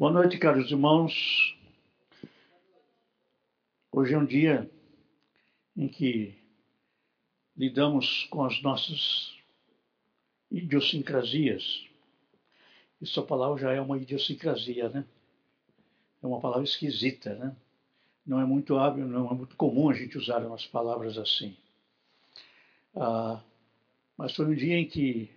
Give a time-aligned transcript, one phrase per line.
[0.00, 1.54] Boa noite, caros irmãos.
[3.92, 4.66] Hoje é um dia
[5.76, 6.38] em que
[7.54, 9.36] lidamos com as nossas
[10.50, 11.86] idiosincrasias.
[13.02, 15.04] Essa palavra já é uma idiosincrasia, né?
[16.22, 17.54] É uma palavra esquisita, né?
[18.24, 21.54] Não é muito hábil, não é muito comum a gente usar umas palavras assim.
[22.96, 23.38] Ah,
[24.16, 25.28] mas foi um dia em que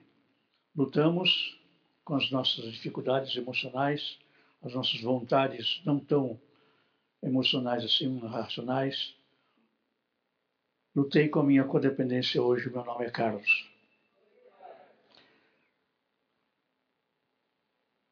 [0.73, 1.59] lutamos
[2.05, 4.22] com as nossas dificuldades emocionais,
[4.63, 6.39] as nossas vontades não tão
[7.21, 9.13] emocionais assim, racionais.
[10.95, 13.69] Lutei com a minha codependência hoje, meu nome é Carlos.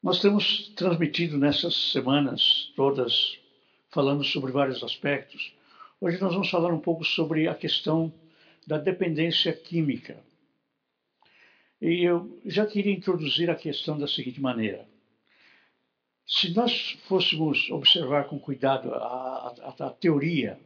[0.02, 3.38] Nós temos transmitido nessas semanas todas,
[3.88, 5.54] falando sobre vários aspectos.
[6.00, 8.12] Hoje nós vamos falar um pouco sobre a questão
[8.66, 10.22] da dependência química.
[11.80, 14.91] E eu já queria introduzir a questão da seguinte maneira.
[16.26, 20.58] Se nós fôssemos observar com cuidado a, a, a teoria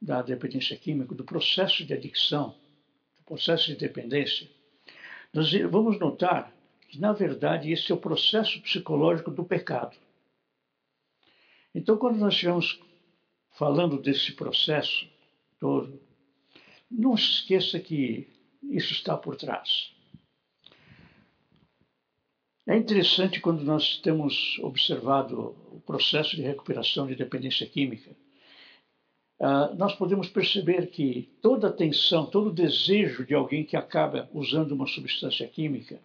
[0.00, 2.56] da dependência química, do processo de adicção,
[3.18, 4.48] do processo de dependência,
[5.32, 6.52] nós vamos notar
[6.88, 9.96] que, na verdade, esse é o processo psicológico do pecado.
[11.74, 12.80] Então, quando nós estivermos
[13.52, 15.08] falando desse processo
[15.58, 16.00] todo,
[16.90, 18.28] não se esqueça que
[18.62, 19.94] isso está por trás.
[22.64, 28.12] É interessante quando nós temos observado o processo de recuperação de dependência química,
[29.40, 34.30] uh, nós podemos perceber que toda a tensão, todo o desejo de alguém que acaba
[34.32, 36.00] usando uma substância química,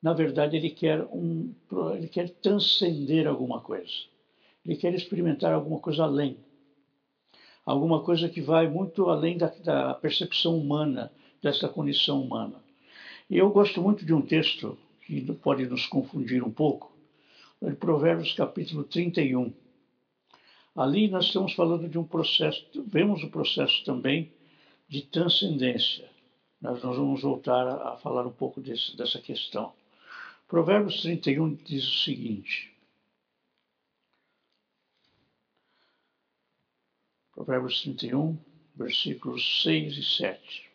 [0.00, 1.52] na verdade ele quer, um,
[1.96, 3.92] ele quer transcender alguma coisa.
[4.64, 6.36] Ele quer experimentar alguma coisa além.
[7.66, 11.10] Alguma coisa que vai muito além da, da percepção humana,
[11.42, 12.62] dessa condição humana.
[13.28, 14.78] E eu gosto muito de um texto
[15.10, 16.96] que pode nos confundir um pouco,
[17.60, 19.52] em Provérbios capítulo 31.
[20.76, 24.32] Ali nós estamos falando de um processo, vemos o processo também
[24.88, 26.08] de transcendência.
[26.60, 29.72] Nós, nós vamos voltar a, a falar um pouco desse, dessa questão.
[30.46, 32.72] Provérbios 31 diz o seguinte:
[37.32, 38.38] Provérbios 31,
[38.76, 40.69] versículos 6 e 7.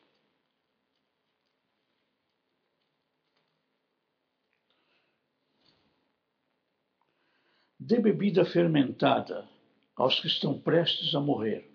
[7.88, 9.48] Dê bebida fermentada
[9.96, 11.70] aos que estão prestes a morrer,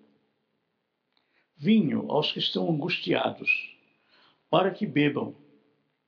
[1.55, 3.49] vinho aos que estão angustiados,
[4.49, 5.33] para que bebam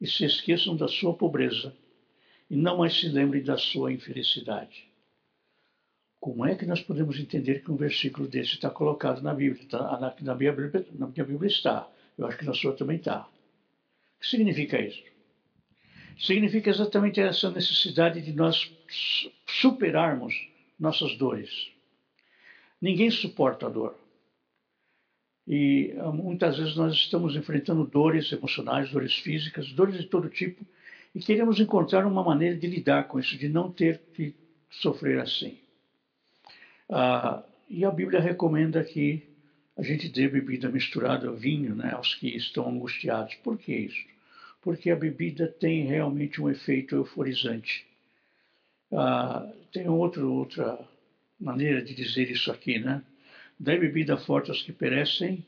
[0.01, 1.73] e se esqueçam da sua pobreza
[2.49, 4.91] e não mais se lembrem da sua infelicidade.
[6.19, 9.65] Como é que nós podemos entender que um versículo desse está colocado na Bíblia?
[9.69, 11.89] Tá, na, na, minha Bíblia na minha Bíblia está.
[12.17, 13.21] Eu acho que na sua também está.
[13.21, 15.12] O que significa isso?
[16.17, 18.71] Significa exatamente essa necessidade de nós
[19.47, 20.33] superarmos
[20.79, 21.71] nossas dores.
[22.81, 23.95] Ninguém suporta a dor.
[25.47, 30.65] E ah, muitas vezes nós estamos enfrentando dores emocionais, dores físicas, dores de todo tipo,
[31.13, 34.33] e queremos encontrar uma maneira de lidar com isso, de não ter que
[34.69, 35.57] sofrer assim.
[36.89, 39.23] Ah, e a Bíblia recomenda que
[39.77, 43.35] a gente dê bebida misturada vinho né, aos que estão angustiados.
[43.35, 44.12] Por que isso?
[44.63, 47.85] Porque a bebida tem realmente um efeito euforizante.
[48.91, 50.79] Ah, tem outro, outra
[51.39, 53.03] maneira de dizer isso aqui, né?
[53.59, 55.45] Dá bebida forte aos que perecem,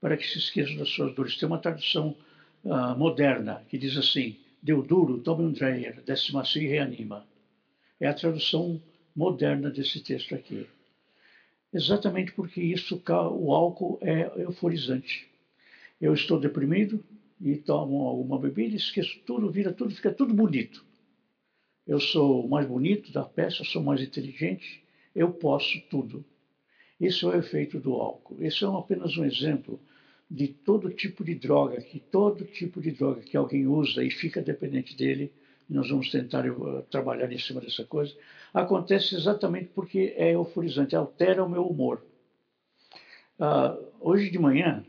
[0.00, 1.36] para que se esqueçam das suas dores.
[1.36, 2.16] Tem uma tradução
[2.64, 7.26] ah, moderna que diz assim: Deu duro, tome um dreyer, desce macio e reanima.
[7.98, 8.80] É a tradução
[9.14, 10.68] moderna desse texto aqui.
[11.72, 15.26] Exatamente porque isso, o álcool é euforizante.
[16.00, 17.02] Eu estou deprimido,
[17.42, 20.84] e tomam alguma bebida, esqueço tudo, vira tudo, fica tudo bonito.
[21.84, 26.24] Eu sou o mais bonito da peça, sou mais inteligente, eu posso tudo.
[27.00, 28.36] Esse é o efeito do álcool.
[28.40, 29.80] Esse é apenas um exemplo
[30.30, 34.40] de todo tipo de droga, que todo tipo de droga que alguém usa e fica
[34.40, 35.32] dependente dele,
[35.68, 38.14] nós vamos tentar uh, trabalhar em cima dessa coisa,
[38.54, 42.04] acontece exatamente porque é euforizante, altera o meu humor.
[43.38, 44.84] Uh, hoje de manhã,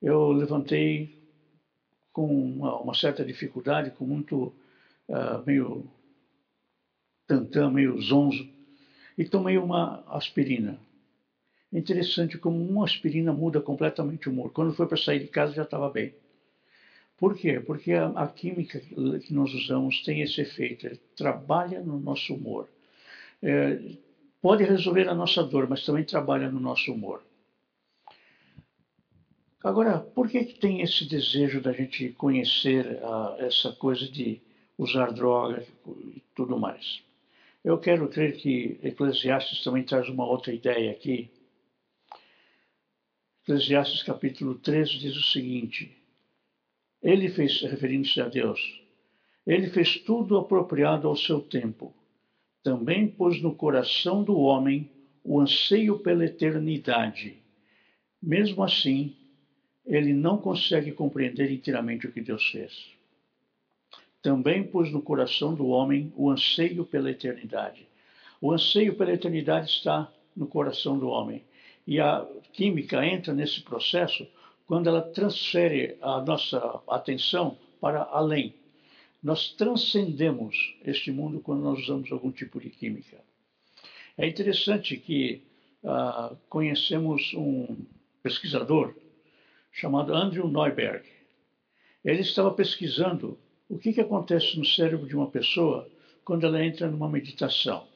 [0.00, 1.23] eu levantei
[2.14, 4.54] com uma, uma certa dificuldade, com muito
[5.08, 5.84] uh, meio
[7.26, 8.48] tantã, meio zonzo,
[9.18, 10.78] e tomei uma aspirina.
[11.72, 14.52] É interessante como uma aspirina muda completamente o humor.
[14.52, 16.14] Quando foi para sair de casa já estava bem.
[17.16, 17.58] Por quê?
[17.58, 22.68] Porque a, a, química que nós usamos tem esse efeito, trabalha no nosso humor.
[23.42, 23.80] É,
[24.40, 27.22] pode resolver a nossa dor, mas também trabalha no nosso humor.
[29.64, 34.38] Agora, por que, que tem esse desejo da gente conhecer uh, essa coisa de
[34.76, 35.66] usar droga
[36.14, 37.02] e tudo mais?
[37.64, 41.30] Eu quero crer que Eclesiastes também traz uma outra ideia aqui.
[43.42, 45.96] Eclesiastes capítulo 3 diz o seguinte:
[47.02, 48.60] Ele fez, referindo-se a Deus,
[49.46, 51.94] ele fez tudo apropriado ao seu tempo.
[52.62, 54.90] Também pôs no coração do homem
[55.24, 57.38] o anseio pela eternidade.
[58.22, 59.16] Mesmo assim,
[59.86, 62.94] ele não consegue compreender inteiramente o que Deus fez
[64.24, 67.86] também pôs no coração do homem o anseio pela eternidade.
[68.40, 71.44] O anseio pela eternidade está no coração do homem.
[71.86, 74.26] E a química entra nesse processo
[74.66, 78.54] quando ela transfere a nossa atenção para além.
[79.22, 83.18] Nós transcendemos este mundo quando nós usamos algum tipo de química.
[84.16, 85.42] É interessante que
[85.82, 87.76] uh, conhecemos um
[88.22, 88.94] pesquisador
[89.74, 91.04] chamado Andrew Neuberg.
[92.04, 93.36] Ele estava pesquisando
[93.68, 95.90] o que, que acontece no cérebro de uma pessoa
[96.24, 97.86] quando ela entra numa meditação,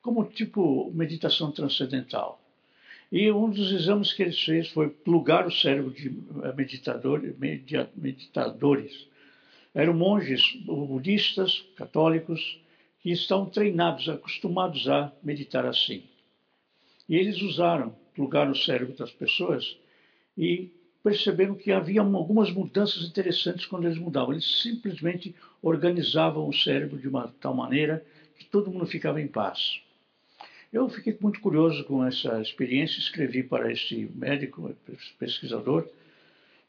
[0.00, 2.40] como tipo meditação transcendental.
[3.12, 7.36] E um dos exames que ele fez foi plugar o cérebro de eh, meditadores,
[7.94, 9.06] meditadores.
[9.74, 12.58] Eram monges budistas, católicos,
[13.00, 16.04] que estão treinados, acostumados a meditar assim.
[17.08, 19.76] E eles usaram, plugar o cérebro das pessoas
[20.36, 20.70] e
[21.02, 24.32] perceberam que havia algumas mudanças interessantes quando eles mudavam.
[24.32, 28.04] Eles simplesmente organizavam o cérebro de uma tal maneira
[28.36, 29.80] que todo mundo ficava em paz.
[30.72, 34.74] Eu fiquei muito curioso com essa experiência, escrevi para esse médico,
[35.18, 35.88] pesquisador,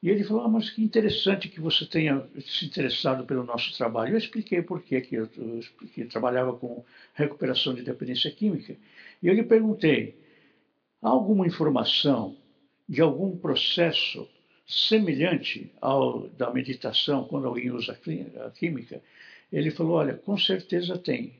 [0.02, 4.14] e ele falou: ah, Mas que interessante que você tenha se interessado pelo nosso trabalho.
[4.14, 5.60] Eu expliquei por quê, que eu, eu
[5.94, 6.84] que trabalhava com
[7.14, 8.76] recuperação de dependência química.
[9.22, 10.16] E eu lhe perguntei:
[11.02, 12.38] há alguma informação
[12.90, 14.28] de algum processo
[14.66, 17.96] semelhante ao da meditação, quando alguém usa
[18.46, 19.00] a química,
[19.54, 21.34] ele falou: olha, com certeza tem.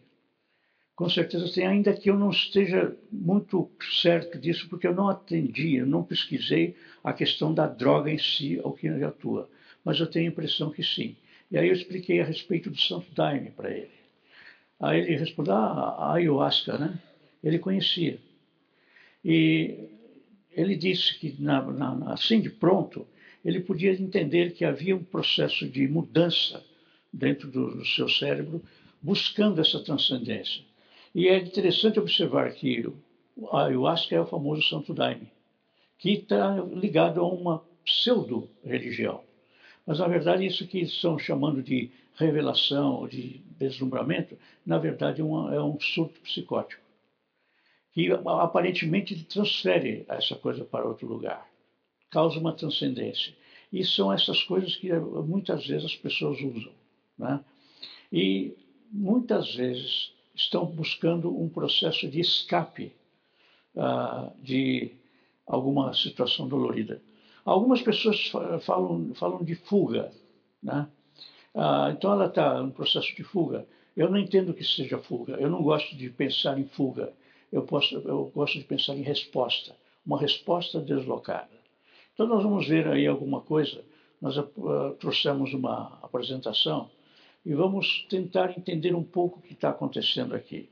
[0.96, 3.70] Com certeza tem, ainda que eu não esteja muito
[4.02, 8.60] certo disso, porque eu não atendi, eu não pesquisei a questão da droga em si,
[8.64, 9.50] ao que ele atua.
[9.84, 11.16] Mas eu tenho a impressão que sim.
[11.50, 13.90] E aí eu expliquei a respeito do Santo Daime para ele.
[14.80, 17.00] Aí ele respondeu: ah, a ayahuasca, né?
[17.44, 18.20] Ele conhecia.
[19.24, 19.99] E
[20.52, 23.08] ele disse que, na, na, assim de pronto,
[23.44, 26.64] ele podia entender que havia um processo de mudança
[27.12, 28.62] dentro do, do seu cérebro,
[29.02, 30.64] buscando essa transcendência.
[31.14, 32.86] E é interessante observar que
[33.52, 35.32] a ayahuasca é o famoso Santo Daime,
[35.98, 39.22] que está ligado a uma pseudo-religião.
[39.86, 45.56] Mas, na verdade, isso que estão chamando de revelação, de deslumbramento, na verdade é, uma,
[45.56, 46.89] é um surto psicótico
[47.92, 51.48] que aparentemente transfere essa coisa para outro lugar,
[52.10, 53.34] causa uma transcendência.
[53.72, 56.72] E são essas coisas que muitas vezes as pessoas usam.
[57.18, 57.40] Né?
[58.12, 58.56] E
[58.92, 62.94] muitas vezes estão buscando um processo de escape
[63.76, 64.92] uh, de
[65.46, 67.02] alguma situação dolorida.
[67.44, 68.32] Algumas pessoas
[68.62, 70.12] falam, falam de fuga.
[70.62, 70.88] Né?
[71.54, 73.68] Uh, então ela está no processo de fuga.
[73.96, 75.34] Eu não entendo que seja fuga.
[75.34, 77.14] Eu não gosto de pensar em fuga
[77.52, 79.76] eu, posso, eu gosto de pensar em resposta,
[80.06, 81.60] uma resposta deslocada.
[82.14, 83.84] Então, nós vamos ver aí alguma coisa.
[84.22, 86.90] Nós uh, trouxemos uma apresentação
[87.46, 90.70] e vamos tentar entender um pouco o que está acontecendo aqui.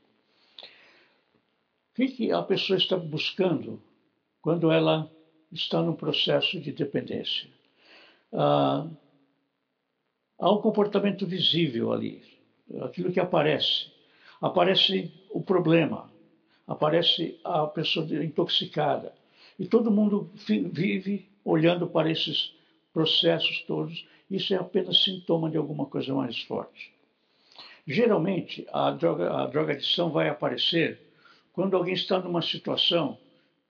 [1.91, 3.81] O que, que a pessoa está buscando
[4.41, 5.09] quando ela
[5.51, 7.49] está no processo de dependência?
[8.31, 8.87] Ah,
[10.37, 12.21] há um comportamento visível ali,
[12.81, 13.91] aquilo que aparece.
[14.39, 16.11] Aparece o problema,
[16.67, 19.13] aparece a pessoa intoxicada.
[19.57, 22.53] E todo mundo vive olhando para esses
[22.93, 24.05] processos todos.
[24.29, 26.91] Isso é apenas sintoma de alguma coisa mais forte.
[27.87, 30.99] Geralmente, a droga, a drogadição vai aparecer
[31.53, 33.17] quando alguém está numa situação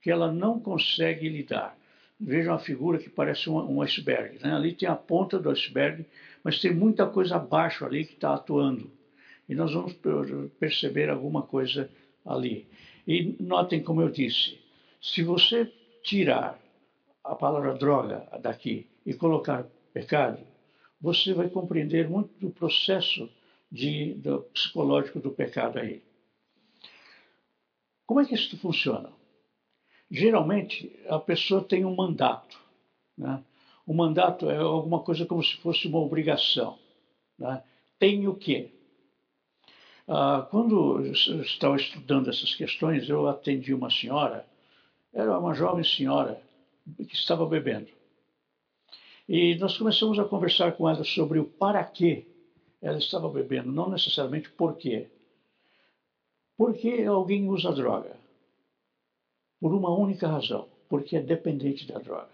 [0.01, 1.77] que ela não consegue lidar.
[2.19, 4.39] Veja uma figura que parece um, iceberg.
[4.41, 4.53] Né?
[4.53, 6.03] Ali tem a ponta do iceberg,
[6.43, 8.89] mas tem muita coisa abaixo ali que está atuando.
[9.47, 9.95] E nós vamos
[10.59, 11.89] perceber alguma coisa
[12.27, 12.67] ali.
[13.07, 14.59] E notem como eu disse,
[15.01, 15.71] se você
[16.03, 16.59] tirar
[17.23, 20.39] a palavra droga daqui e colocar pecado,
[20.99, 23.29] você vai compreender muito do processo
[23.71, 26.03] de, do psicológico do pecado aí.
[28.05, 29.11] Como é que isso funciona?
[30.09, 32.57] Geralmente, a pessoa tem um mandato.
[33.17, 33.43] Né?
[33.85, 36.79] O mandato é alguma coisa como se fosse uma obrigação.
[37.37, 37.61] Né?
[37.99, 38.71] Tem o quê?
[40.07, 44.47] Ah, quando eu estava estudando essas questões, eu atendi uma senhora,
[45.13, 46.41] era uma jovem senhora
[46.95, 47.89] que estava bebendo.
[49.27, 52.25] E nós começamos a conversar com ela sobre o para que
[52.81, 55.09] ela estava bebendo, não necessariamente por quê.
[56.55, 58.15] Por que alguém usa droga?
[59.59, 62.31] Por uma única razão, porque é dependente da droga.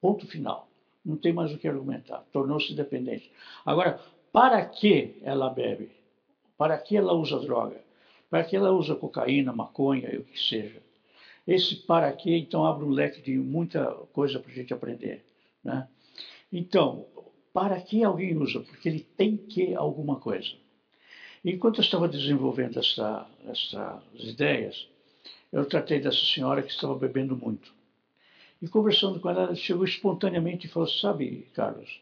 [0.00, 0.68] Ponto final.
[1.04, 2.24] Não tem mais o que argumentar.
[2.32, 3.32] Tornou-se dependente.
[3.66, 4.00] Agora,
[4.32, 6.03] para que ela bebe?
[6.56, 7.80] Para que ela usa droga?
[8.30, 10.82] Para que ela usa cocaína, maconha, o que seja?
[11.46, 15.24] Esse para que, então, abre um leque de muita coisa para a gente aprender.
[15.62, 15.86] Né?
[16.52, 17.06] Então,
[17.52, 18.60] para que alguém usa?
[18.60, 20.54] Porque ele tem que alguma coisa.
[21.44, 24.88] Enquanto eu estava desenvolvendo essa, essas ideias,
[25.52, 27.72] eu tratei dessa senhora que estava bebendo muito.
[28.62, 32.00] E conversando com ela, ela chegou espontaneamente e falou: Sabe, Carlos,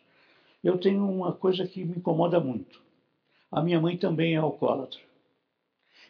[0.62, 2.80] eu tenho uma coisa que me incomoda muito.
[3.52, 4.98] A minha mãe também é alcoólatra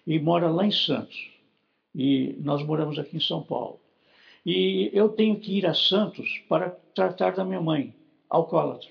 [0.07, 1.31] e mora lá em Santos.
[1.95, 3.81] E nós moramos aqui em São Paulo.
[4.47, 7.95] E eu tenho que ir a Santos para tratar da minha mãe,
[8.29, 8.89] alcoólatra,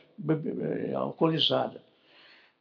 [0.95, 1.81] alcoolizada.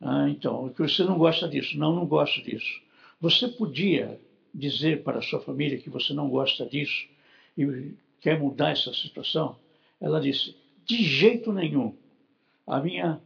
[0.00, 1.76] Ah, então, você não gosta disso?
[1.76, 2.80] Não, não gosto disso.
[3.20, 4.18] Você podia
[4.52, 7.06] dizer para a sua família que você não gosta disso
[7.56, 9.56] e quer mudar essa situação?
[10.00, 10.56] Ela disse:
[10.86, 11.94] de jeito nenhum.
[12.66, 13.20] A minha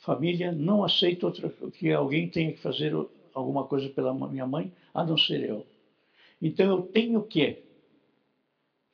[0.00, 2.94] família não aceita outra, que alguém tenha que fazer
[3.34, 5.66] alguma coisa pela minha mãe, a não ser eu.
[6.40, 7.62] Então eu tenho que,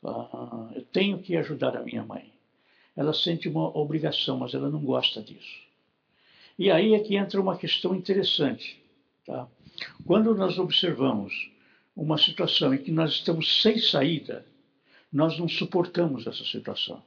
[0.04, 2.32] ah, eu tenho que ajudar a minha mãe.
[2.96, 5.66] Ela sente uma obrigação, mas ela não gosta disso.
[6.58, 8.82] E aí é que entra uma questão interessante.
[9.24, 9.46] Tá?
[10.06, 11.50] Quando nós observamos
[11.94, 14.44] uma situação em que nós estamos sem saída,
[15.12, 17.02] nós não suportamos essa situação.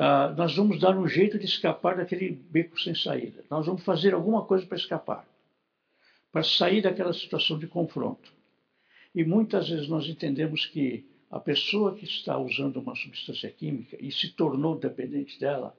[0.00, 3.44] Ah, nós vamos dar um jeito de escapar daquele beco sem saída.
[3.50, 5.28] Nós vamos fazer alguma coisa para escapar,
[6.30, 8.32] para sair daquela situação de confronto.
[9.12, 14.12] E muitas vezes nós entendemos que a pessoa que está usando uma substância química e
[14.12, 15.76] se tornou dependente dela,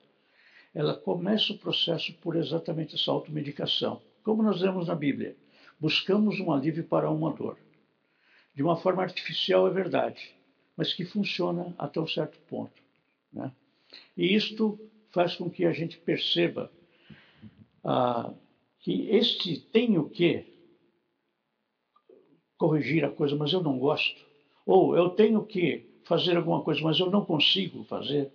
[0.76, 4.02] ela começa o processo por exatamente essa automedicação.
[4.22, 5.38] Como nós vemos na Bíblia,
[5.80, 7.58] buscamos um alívio para uma dor.
[8.54, 10.36] De uma forma artificial é verdade,
[10.76, 12.84] mas que funciona até um certo ponto.
[13.32, 13.50] Né?
[14.16, 14.80] E isto
[15.12, 16.72] faz com que a gente perceba
[17.84, 18.34] ah,
[18.80, 20.46] que este tem o que
[22.58, 24.22] corrigir a coisa, mas eu não gosto.
[24.66, 28.32] Ou eu tenho que fazer alguma coisa, mas eu não consigo fazer.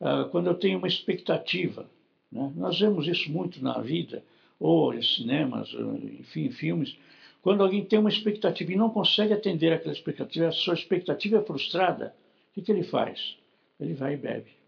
[0.00, 1.90] Ah, quando eu tenho uma expectativa.
[2.30, 2.52] Né?
[2.56, 4.24] Nós vemos isso muito na vida,
[4.58, 6.96] ou em cinemas, enfim, em filmes.
[7.42, 11.42] Quando alguém tem uma expectativa e não consegue atender aquela expectativa, a sua expectativa é
[11.42, 12.14] frustrada,
[12.50, 13.36] o que, que ele faz?
[13.80, 14.61] Ele vai e bebe.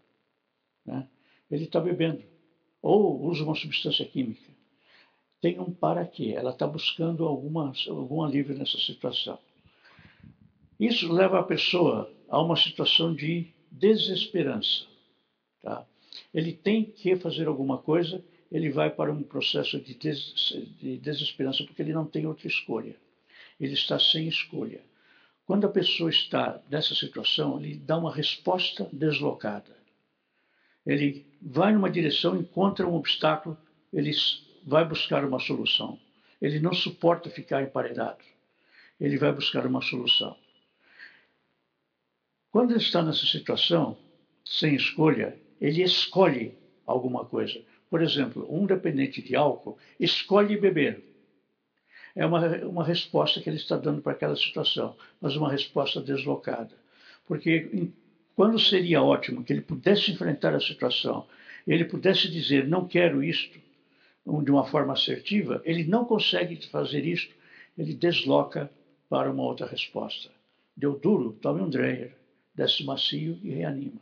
[0.85, 1.07] Né?
[1.49, 2.23] Ele está bebendo.
[2.81, 4.53] Ou usa uma substância química.
[5.41, 6.33] Tem um para quê?
[6.35, 9.37] Ela está buscando alguma, algum alívio nessa situação.
[10.79, 14.85] Isso leva a pessoa a uma situação de desesperança.
[15.61, 15.85] Tá?
[16.33, 20.33] Ele tem que fazer alguma coisa, ele vai para um processo de, des
[20.79, 22.95] de desesperança porque ele não tem outra escolha.
[23.59, 24.81] Ele está sem escolha.
[25.45, 29.75] Quando a pessoa está nessa situação, ele dá uma resposta deslocada.
[30.85, 33.57] Ele vai numa direção, encontra um obstáculo,
[33.91, 34.11] ele
[34.65, 35.99] vai buscar uma solução.
[36.41, 38.23] Ele não suporta ficar emparedado.
[38.99, 40.35] Ele vai buscar uma solução.
[42.51, 43.97] Quando ele está nessa situação,
[44.43, 47.61] sem escolha, ele escolhe alguma coisa.
[47.89, 51.03] Por exemplo, um dependente de álcool escolhe beber.
[52.15, 56.71] É uma, uma resposta que ele está dando para aquela situação, mas uma resposta deslocada.
[57.25, 57.91] Porque
[58.35, 61.25] quando seria ótimo que ele pudesse enfrentar a situação,
[61.65, 63.59] ele pudesse dizer, não quero isto,
[64.25, 67.33] de uma forma assertiva, ele não consegue fazer isto,
[67.77, 68.69] ele desloca
[69.09, 70.29] para uma outra resposta.
[70.75, 72.13] Deu duro, tome um Dreyer,
[72.53, 74.01] desce macio e reanima.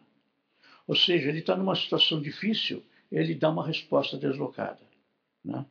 [0.88, 4.82] Ou seja, ele está numa situação difícil, ele dá uma resposta deslocada.
[5.44, 5.66] Né?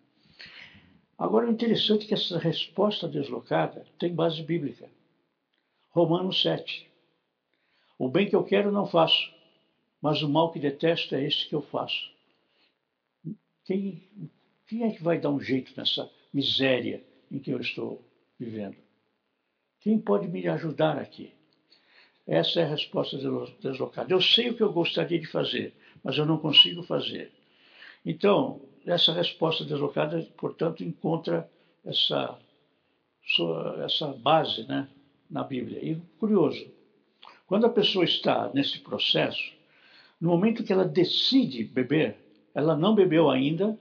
[1.19, 4.89] Agora, o interessante é que essa resposta deslocada tem base bíblica.
[5.91, 6.92] Romanos 7.
[8.03, 9.33] O bem que eu quero não faço,
[10.01, 12.11] mas o mal que detesto é esse que eu faço.
[13.65, 14.03] Quem,
[14.67, 18.05] quem é que vai dar um jeito nessa miséria em que eu estou
[18.37, 18.77] vivendo?
[19.79, 21.33] Quem pode me ajudar aqui?
[22.27, 23.17] Essa é a resposta
[23.61, 24.13] deslocada.
[24.13, 27.31] Eu sei o que eu gostaria de fazer, mas eu não consigo fazer.
[28.05, 31.49] Então, essa resposta deslocada, portanto, encontra
[31.85, 32.37] essa,
[33.85, 34.89] essa base né,
[35.31, 35.79] na Bíblia.
[35.81, 36.82] E curioso,
[37.53, 39.53] quando a pessoa está nesse processo,
[40.19, 42.17] no momento que ela decide beber,
[42.55, 43.79] ela não bebeu ainda,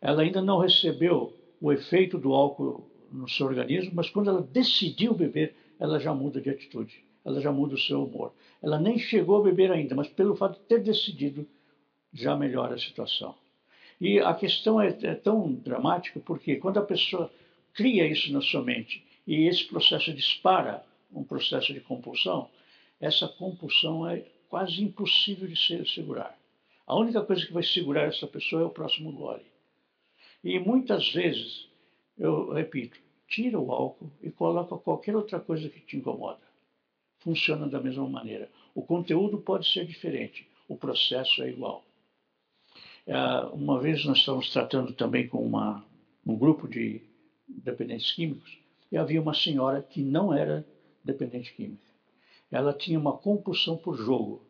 [0.00, 5.12] ela ainda não recebeu o efeito do álcool no seu organismo, mas quando ela decidiu
[5.12, 8.32] beber, ela já muda de atitude ela já muda o seu humor.
[8.62, 11.46] Ela nem chegou a beber ainda, mas pelo fato de ter decidido,
[12.14, 13.34] já melhora a situação.
[14.00, 17.30] E a questão é, é tão dramática porque quando a pessoa
[17.74, 20.82] cria isso na sua mente e esse processo dispara
[21.12, 22.48] um processo de compulsão,
[23.00, 26.38] essa compulsão é quase impossível de ser segurar.
[26.86, 29.46] A única coisa que vai segurar essa pessoa é o próximo gole.
[30.42, 31.68] E muitas vezes,
[32.18, 36.40] eu repito, tira o álcool e coloca qualquer outra coisa que te incomoda.
[37.20, 38.50] Funciona da mesma maneira.
[38.74, 41.84] O conteúdo pode ser diferente, o processo é igual.
[43.06, 43.16] É,
[43.52, 45.84] uma vez nós estávamos tratando também com uma,
[46.26, 47.02] um grupo de
[47.48, 48.58] dependentes químicos
[48.90, 50.66] e havia uma senhora que não era
[51.04, 51.89] dependente química.
[52.50, 54.42] Ela tinha uma compulsão por jogo.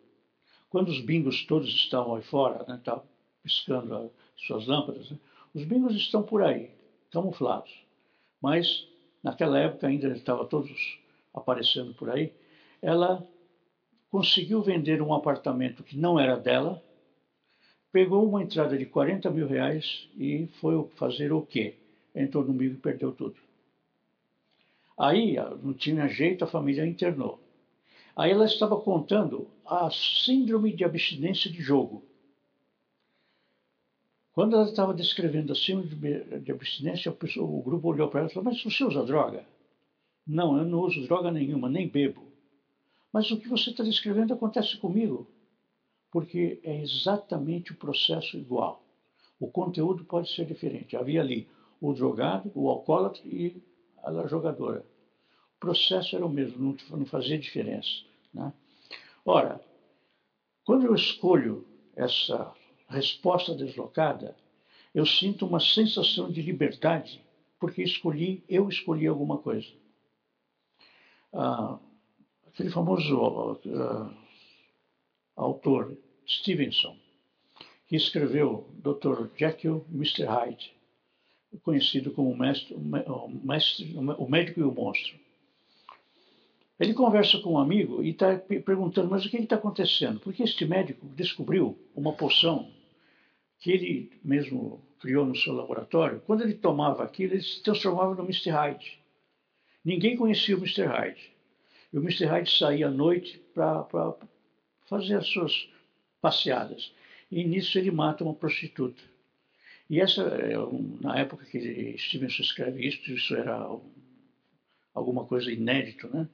[0.71, 3.05] Quando os bingos todos estavam aí fora, né, estavam
[3.43, 5.19] piscando as suas lâmpadas, né,
[5.55, 6.71] os bingos estão por aí,
[7.11, 7.85] camuflados.
[8.41, 8.87] Mas,
[9.23, 10.99] naquela época ainda estavam todos
[11.35, 12.33] aparecendo por aí,
[12.81, 13.25] ela
[14.11, 16.83] conseguiu vender um apartamento que não era dela,
[17.93, 21.75] pegou uma entrada de 40 mil reais e foi fazer o quê?
[22.15, 23.37] Entrou no bingo e perdeu tudo.
[24.99, 27.40] Aí não tinha jeito, a família internou.
[28.21, 32.05] Aí ela estava contando a síndrome de abstinência de jogo.
[34.35, 38.53] Quando ela estava descrevendo a síndrome de abstinência, o grupo olhou para ela e falou:
[38.53, 39.47] Mas você usa droga?
[40.27, 42.31] Não, eu não uso droga nenhuma, nem bebo.
[43.11, 45.27] Mas o que você está descrevendo acontece comigo,
[46.11, 48.85] porque é exatamente o processo igual.
[49.41, 50.95] O conteúdo pode ser diferente.
[50.95, 51.49] Havia ali
[51.81, 53.63] o drogado, o alcoólatra e
[54.05, 54.85] a jogadora.
[55.57, 58.10] O processo era o mesmo, não fazia diferença.
[58.33, 58.53] Né?
[59.25, 59.61] Ora,
[60.65, 62.53] quando eu escolho essa
[62.89, 64.37] resposta deslocada,
[64.95, 67.25] eu sinto uma sensação de liberdade,
[67.59, 69.69] porque escolhi, eu escolhi alguma coisa.
[71.33, 71.79] Ah,
[72.49, 74.15] aquele famoso uh,
[75.37, 75.97] autor
[76.27, 76.97] Stevenson,
[77.87, 79.29] que escreveu Dr.
[79.37, 80.25] Jekyll Mr.
[80.25, 80.75] Hyde,
[81.63, 85.19] conhecido como mestre, o, mestre, o médico e o monstro.
[86.81, 90.19] Ele conversa com um amigo e está perguntando, mas o que está acontecendo?
[90.19, 92.73] Porque este médico descobriu uma poção
[93.59, 96.23] que ele mesmo criou no seu laboratório.
[96.27, 98.49] Quando ele tomava aquilo, ele se transformava no Mr.
[98.49, 98.99] Hyde.
[99.85, 100.87] Ninguém conhecia o Mr.
[100.87, 101.31] Hyde.
[101.93, 102.25] E o Mr.
[102.25, 103.87] Hyde saía à noite para
[104.87, 105.69] fazer as suas
[106.19, 106.95] passeadas.
[107.31, 109.03] E nisso ele mata uma prostituta.
[109.89, 110.55] E essa, é
[111.03, 113.69] na época que Stevenson escreve isso, isso era
[114.95, 116.27] alguma coisa inédito, né?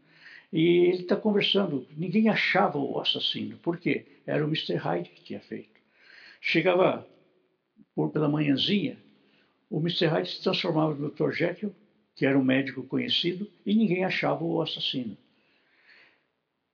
[0.53, 4.07] E ele está conversando, ninguém achava o assassino, por quê?
[4.27, 4.77] Era o Mr.
[4.77, 5.81] Hyde que tinha feito.
[6.41, 7.07] Chegava
[7.95, 8.97] por pela manhãzinha,
[9.69, 10.07] o Mr.
[10.07, 11.33] Hyde se transformava no Dr.
[11.33, 11.75] Jekyll,
[12.15, 15.17] que era um médico conhecido, e ninguém achava o assassino.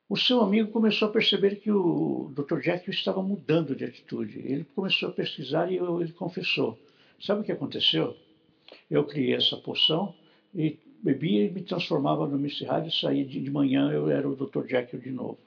[0.09, 2.61] O seu amigo começou a perceber que o Dr.
[2.61, 4.41] Jekyll estava mudando de atitude.
[4.41, 6.79] Ele começou a pesquisar e ele confessou.
[7.19, 8.15] Sabe o que aconteceu?
[8.91, 10.15] Eu criei essa poção
[10.55, 12.65] e bebia e me transformava no Mr.
[12.65, 14.67] Hyde e saía de, de manhã eu era o Dr.
[14.67, 15.39] Jekyll de novo.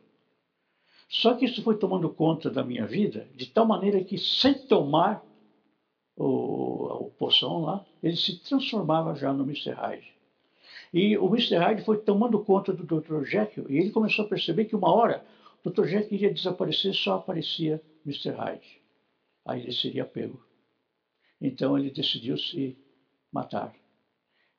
[1.08, 5.24] Só que isso foi tomando conta da minha vida de tal maneira que sem tomar
[6.18, 9.72] o, a poção lá, ele se transformava já no Mr.
[9.72, 10.13] Hyde.
[10.94, 11.58] E o Mr.
[11.58, 13.24] Hyde foi tomando conta do Dr.
[13.24, 15.26] Jekyll e ele começou a perceber que uma hora
[15.63, 15.86] o Dr.
[15.86, 18.32] Jekyll iria desaparecer, só aparecia Mr.
[18.32, 18.82] Hyde.
[19.46, 20.44] Aí ele seria pego.
[21.39, 22.78] Então ele decidiu se
[23.32, 23.74] matar.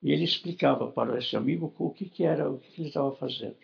[0.02, 3.56] E ele explicava para esse amigo o que, que era, o que ele estava fazendo.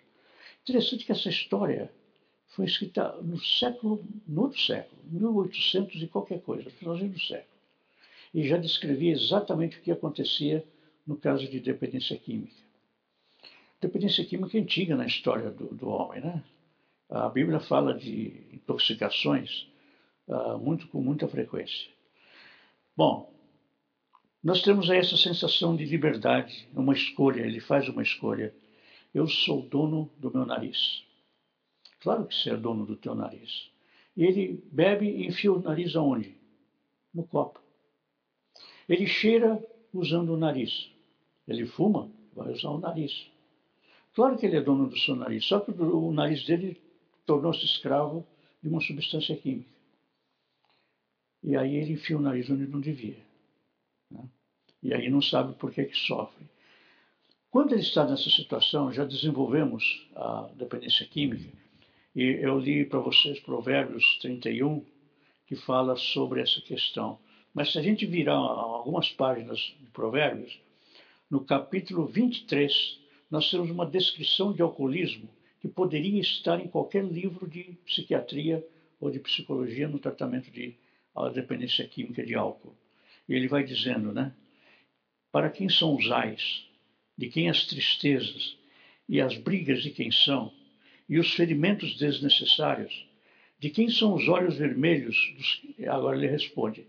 [0.62, 1.90] Interessante que essa história
[2.48, 7.52] foi escrita no século, no outro século, 1800 e qualquer coisa, no finalzinho do século.
[8.34, 10.64] E já descrevia exatamente o que acontecia
[11.06, 12.62] no caso de dependência química.
[13.80, 16.42] Dependência química é antiga na história do, do homem, né?
[17.10, 19.66] A Bíblia fala de intoxicações
[20.28, 21.90] uh, muito com muita frequência.
[22.96, 23.30] Bom,
[24.42, 27.42] nós temos aí essa sensação de liberdade, uma escolha.
[27.42, 28.52] Ele faz uma escolha.
[29.14, 31.04] Eu sou dono do meu nariz.
[32.00, 33.70] Claro que você é dono do teu nariz.
[34.16, 36.36] E ele bebe e enfia o nariz aonde?
[37.14, 37.60] No copo.
[38.88, 40.90] Ele cheira usando o nariz.
[41.46, 43.30] Ele fuma, vai usar o nariz.
[44.12, 46.80] Claro que ele é dono do seu nariz, só que o nariz dele
[47.24, 48.26] tornou-se escravo
[48.60, 49.70] de uma substância química.
[51.42, 53.31] E aí ele enfia o nariz onde não devia.
[54.82, 56.44] E aí não sabe por que, que sofre.
[57.50, 61.52] Quando ele está nessa situação, já desenvolvemos a dependência química,
[62.16, 64.84] e eu li para vocês Provérbios 31,
[65.46, 67.18] que fala sobre essa questão.
[67.54, 70.58] Mas se a gente virar algumas páginas de Provérbios,
[71.30, 75.28] no capítulo 23, nós temos uma descrição de alcoolismo
[75.60, 78.66] que poderia estar em qualquer livro de psiquiatria
[79.00, 80.74] ou de psicologia no tratamento de
[81.34, 82.74] dependência química de álcool.
[83.28, 84.34] E ele vai dizendo, né?
[85.32, 86.62] Para quem são os ais?
[87.16, 88.54] De quem as tristezas?
[89.08, 90.52] E as brigas de quem são?
[91.08, 93.06] E os ferimentos desnecessários?
[93.58, 95.16] De quem são os olhos vermelhos?
[95.34, 95.62] Dos...
[95.88, 96.86] Agora ele responde: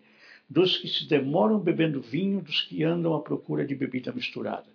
[0.49, 4.67] dos que se demoram bebendo vinho, dos que andam à procura de bebida misturada.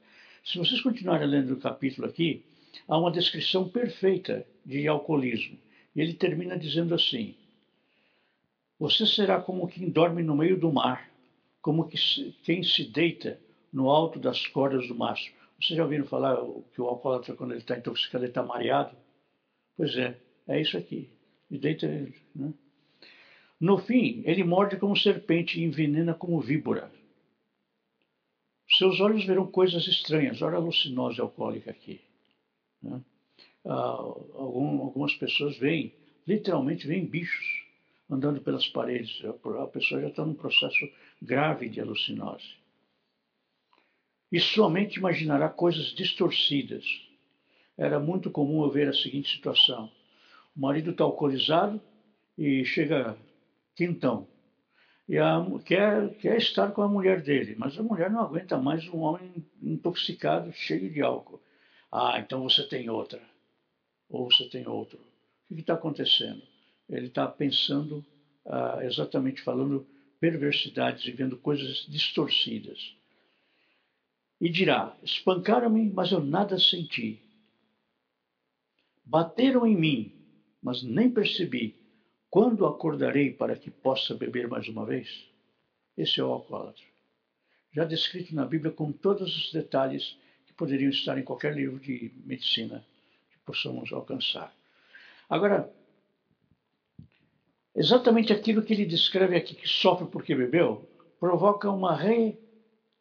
[0.42, 2.42] Se vocês continuarem lendo o capítulo aqui,
[2.88, 5.58] há uma descrição perfeita de alcoolismo.
[5.94, 7.34] E ele termina dizendo assim:
[8.78, 11.10] Você será como quem dorme no meio do mar,
[11.60, 11.86] como
[12.44, 13.38] quem se deita
[13.72, 15.32] no alto das cordas do mastro.
[15.60, 16.36] Vocês já ouviram falar
[16.72, 18.96] que o alcoólatra, quando ele está intoxicado, ele está mareado?
[19.76, 21.10] Pois é, é isso aqui.
[21.50, 21.86] E deita,
[22.34, 22.52] né?
[23.60, 26.90] No fim, ele morde como serpente e envenena como víbora.
[28.76, 30.40] Seus olhos verão coisas estranhas.
[30.42, 32.00] Olha a alucinose alcoólica aqui.
[32.80, 33.00] Né?
[33.64, 33.96] Ah,
[34.34, 35.92] algum, algumas pessoas veem,
[36.26, 37.64] literalmente veem bichos
[38.08, 39.22] andando pelas paredes.
[39.24, 40.88] A pessoa já está num processo
[41.20, 42.56] grave de alucinose.
[44.30, 46.84] E sua mente imaginará coisas distorcidas.
[47.76, 49.90] Era muito comum eu ver a seguinte situação.
[50.54, 51.80] O marido está alcoolizado
[52.36, 53.16] e chega
[53.74, 54.26] quintão.
[55.08, 58.86] E a, quer, quer estar com a mulher dele, mas a mulher não aguenta mais
[58.88, 61.40] um homem intoxicado, cheio de álcool.
[61.90, 63.22] Ah, então você tem outra.
[64.10, 64.98] Ou você tem outro.
[65.50, 66.42] O que está acontecendo?
[66.90, 68.04] Ele está pensando,
[68.44, 69.86] ah, exatamente falando
[70.20, 72.97] perversidades e vendo coisas distorcidas.
[74.40, 77.20] E dirá: Espancaram-me, mas eu nada senti.
[79.04, 80.12] Bateram em mim,
[80.62, 81.74] mas nem percebi.
[82.30, 85.26] Quando acordarei para que possa beber mais uma vez?
[85.96, 86.84] Esse é o alcoólatra.
[87.72, 92.12] Já descrito na Bíblia com todos os detalhes que poderiam estar em qualquer livro de
[92.24, 92.84] medicina
[93.30, 94.54] que possamos alcançar.
[95.28, 95.72] Agora,
[97.74, 102.38] exatamente aquilo que ele descreve aqui, que sofre porque bebeu, provoca uma re,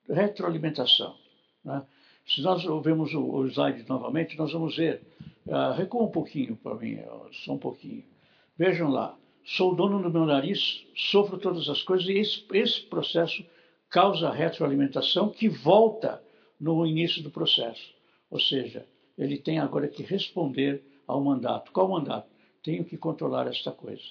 [0.09, 1.26] retroalimentação.
[1.67, 1.85] Né?
[2.25, 5.01] Se nós ouvimos o, o slide novamente, nós vamos ver.
[5.45, 6.99] Uh, recua um pouquinho para mim,
[7.43, 8.03] só um pouquinho.
[8.57, 13.45] Vejam lá, sou dono do meu nariz, sofro todas as coisas, e esse, esse processo
[13.89, 16.23] causa retroalimentação que volta
[16.59, 17.93] no início do processo.
[18.29, 18.85] Ou seja,
[19.17, 21.71] ele tem agora que responder ao mandato.
[21.71, 22.29] Qual mandato?
[22.63, 24.03] Tenho que controlar esta coisa.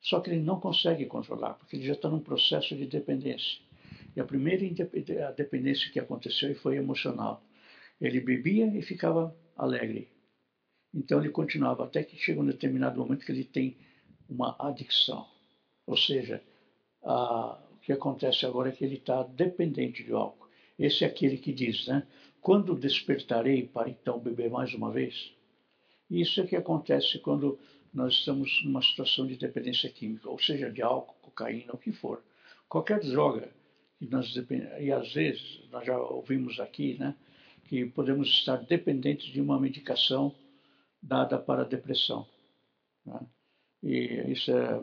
[0.00, 3.65] Só que ele não consegue controlar, porque ele já está num processo de dependência.
[4.16, 4.64] E a primeira
[5.36, 7.44] dependência que aconteceu foi emocional.
[8.00, 10.08] Ele bebia e ficava alegre.
[10.94, 13.76] Então ele continuava até que chega um determinado momento que ele tem
[14.26, 15.28] uma adicção.
[15.86, 16.42] Ou seja,
[17.02, 20.48] a, o que acontece agora é que ele está dependente de álcool.
[20.78, 22.06] Esse é aquele que diz, né?
[22.40, 25.32] Quando despertarei para então beber mais uma vez?
[26.08, 27.58] Isso é que acontece quando
[27.92, 32.22] nós estamos numa situação de dependência química, ou seja, de álcool, cocaína, o que for.
[32.68, 33.50] Qualquer droga
[33.98, 34.34] que nós
[34.80, 37.14] e às vezes nós já ouvimos aqui, né,
[37.64, 40.34] que podemos estar dependentes de uma medicação
[41.02, 42.26] dada para a depressão.
[43.04, 43.20] Né?
[43.82, 44.82] E isso é,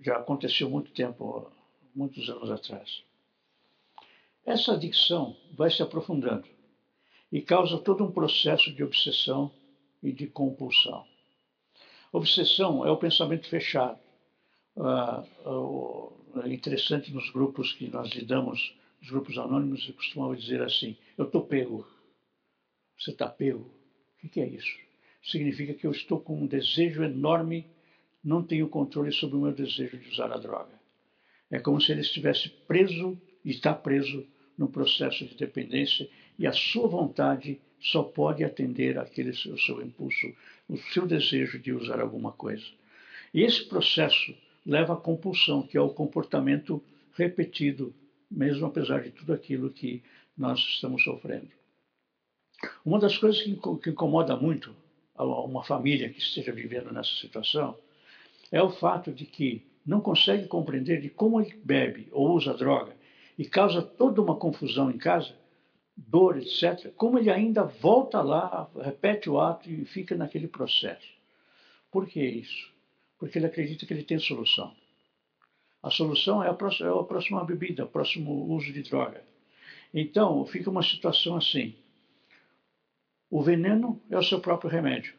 [0.00, 1.50] já aconteceu muito tempo,
[1.94, 3.02] muitos anos atrás.
[4.44, 6.46] Essa adicção vai se aprofundando
[7.32, 9.50] e causa todo um processo de obsessão
[10.02, 11.04] e de compulsão.
[12.12, 13.98] Obsessão é o pensamento fechado.
[14.76, 15.24] Ah,
[16.44, 21.26] é interessante nos grupos que nós lidamos, os grupos anônimos, eu costumava dizer assim: eu
[21.26, 21.86] estou pego.
[22.98, 23.70] Você está pego?
[24.22, 24.84] O que é isso?
[25.24, 27.66] significa que eu estou com um desejo enorme,
[28.22, 30.78] não tenho controle sobre o meu desejo de usar a droga.
[31.50, 36.08] É como se ele estivesse preso e está preso no processo de dependência
[36.38, 40.32] e a sua vontade só pode atender aquele o seu impulso,
[40.68, 42.64] o seu desejo de usar alguma coisa.
[43.32, 44.34] E esse processo
[44.64, 47.94] leva à compulsão, que é o comportamento repetido,
[48.30, 50.02] mesmo apesar de tudo aquilo que
[50.36, 51.50] nós estamos sofrendo.
[52.84, 53.50] Uma das coisas que
[53.90, 54.74] incomoda muito
[55.16, 57.76] uma família que esteja vivendo nessa situação
[58.50, 62.96] é o fato de que não consegue compreender de como ele bebe ou usa droga
[63.38, 65.36] e causa toda uma confusão em casa,
[65.96, 71.06] dor, etc., como ele ainda volta lá, repete o ato e fica naquele processo.
[71.90, 72.73] Por que isso?
[73.24, 74.76] Porque ele acredita que ele tem solução.
[75.82, 79.24] A solução é a próxima, é a próxima bebida, o próximo uso de droga.
[79.94, 81.74] Então, fica uma situação assim.
[83.30, 85.14] O veneno é o seu próprio remédio.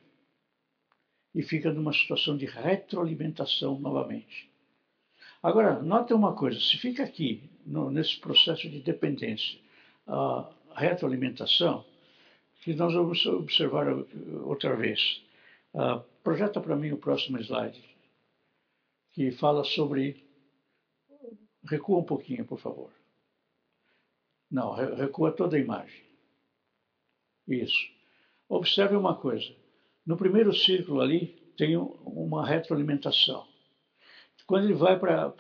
[1.34, 4.48] E fica numa situação de retroalimentação novamente.
[5.42, 9.58] Agora, note uma coisa: se fica aqui, no, nesse processo de dependência,
[10.06, 11.84] a retroalimentação,
[12.62, 13.88] que nós vamos observar
[14.44, 15.24] outra vez.
[15.74, 17.95] Uh, projeta para mim o próximo slide,
[19.16, 20.24] que fala sobre.
[21.64, 22.92] Recua um pouquinho, por favor.
[24.52, 26.04] Não, recua toda a imagem.
[27.48, 27.88] Isso.
[28.48, 29.56] Observe uma coisa.
[30.06, 33.48] No primeiro círculo ali tem uma retroalimentação.
[34.46, 35.34] Quando ele vai para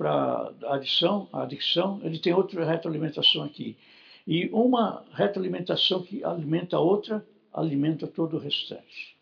[0.63, 3.77] a adição, a adição, ele tem outra retroalimentação aqui.
[4.25, 9.15] E uma retroalimentação que alimenta a outra, alimenta todo o restante.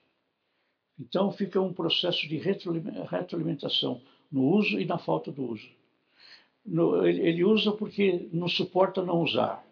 [0.97, 4.01] Então fica um processo de retroalimentação
[4.33, 5.69] no uso e na falta do uso.
[6.65, 9.63] No, ele, ele usa porque não suporta não usar.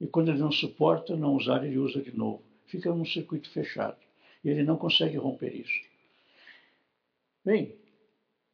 [0.00, 2.42] E quando ele não suporta não usar, ele usa de novo.
[2.66, 3.96] Fica num circuito fechado.
[4.42, 5.80] E ele não consegue romper isso.
[7.44, 7.76] Bem,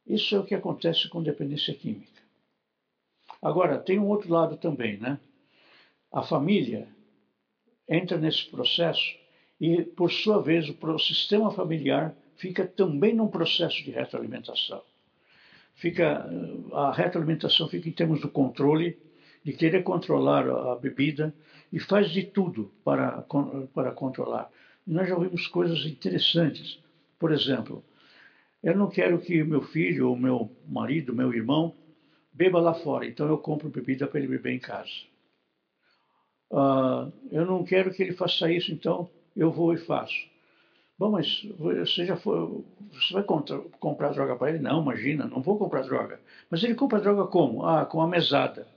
[0.05, 2.21] isso é o que acontece com dependência química.
[3.41, 5.19] Agora, tem um outro lado também, né?
[6.11, 6.87] A família
[7.89, 9.15] entra nesse processo
[9.59, 14.83] e, por sua vez, o sistema familiar fica também num processo de retroalimentação.
[15.77, 16.27] Fica,
[16.73, 18.97] a retroalimentação fica em termos do controle,
[19.43, 21.31] de querer controlar a bebida
[21.71, 23.23] e faz de tudo para,
[23.75, 24.49] para controlar.
[24.87, 26.79] E nós já ouvimos coisas interessantes.
[27.19, 27.83] Por exemplo,
[28.63, 31.75] eu não quero que meu filho, ou meu marido, meu irmão,
[32.33, 34.89] beba lá fora, então eu compro bebida para ele beber em casa.
[36.49, 40.25] Uh, eu não quero que ele faça isso, então eu vou e faço.
[40.97, 44.59] Bom, mas você já foi, você vai contra, comprar droga para ele?
[44.59, 46.19] Não, imagina, não vou comprar droga.
[46.49, 47.63] Mas ele compra droga como?
[47.63, 48.67] Ah, com a mesada.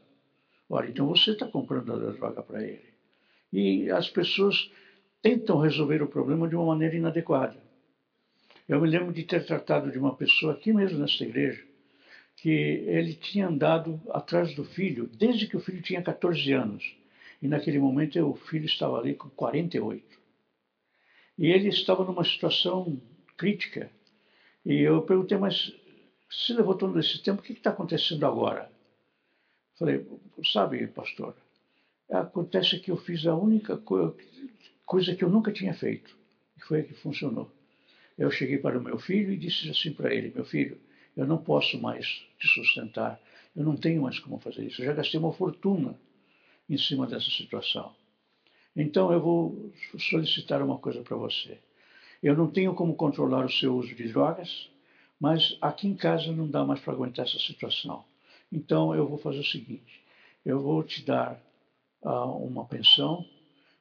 [0.69, 2.85] Olha, então você está comprando a droga para ele.
[3.51, 4.71] E as pessoas
[5.23, 7.57] tentam resolver o problema de uma maneira inadequada.
[8.69, 11.65] Eu me lembro de ter tratado de uma pessoa aqui mesmo nesta igreja,
[12.37, 16.95] que ele tinha andado atrás do filho desde que o filho tinha 14 anos.
[17.41, 20.20] E naquele momento o filho estava ali com 48.
[21.41, 23.01] E ele estava numa situação
[23.35, 23.91] crítica.
[24.63, 25.75] E eu perguntei, mas
[26.31, 28.71] se levou todo esse tempo, o que está acontecendo agora?
[29.79, 30.07] Falei,
[30.53, 31.35] sabe, pastor,
[32.11, 33.79] acontece que eu fiz a única
[34.85, 36.15] coisa que eu nunca tinha feito,
[36.59, 37.51] e foi a que funcionou.
[38.19, 40.79] Eu cheguei para o meu filho e disse assim para ele: Meu filho,
[41.17, 43.19] eu não posso mais te sustentar,
[43.57, 45.99] eu não tenho mais como fazer isso, eu já gastei uma fortuna
[46.69, 47.95] em cima dessa situação.
[48.75, 51.59] Então eu vou solicitar uma coisa para você.
[52.23, 54.71] Eu não tenho como controlar o seu uso de drogas,
[55.19, 58.05] mas aqui em casa não dá mais para aguentar essa situação.
[58.53, 60.03] Então eu vou fazer o seguinte:
[60.45, 61.41] eu vou te dar
[62.03, 63.27] uh, uma pensão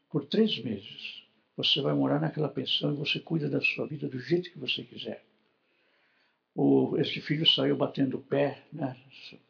[0.09, 1.23] por três meses.
[1.55, 4.83] Você vai morar naquela pensão e você cuida da sua vida do jeito que você
[4.83, 5.23] quiser.
[6.55, 8.95] O, esse filho saiu batendo o pé, né?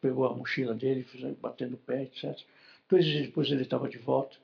[0.00, 1.06] pegou a mochila dele,
[1.40, 2.38] batendo o pé, etc.
[2.88, 4.36] Dois dias depois ele estava de volta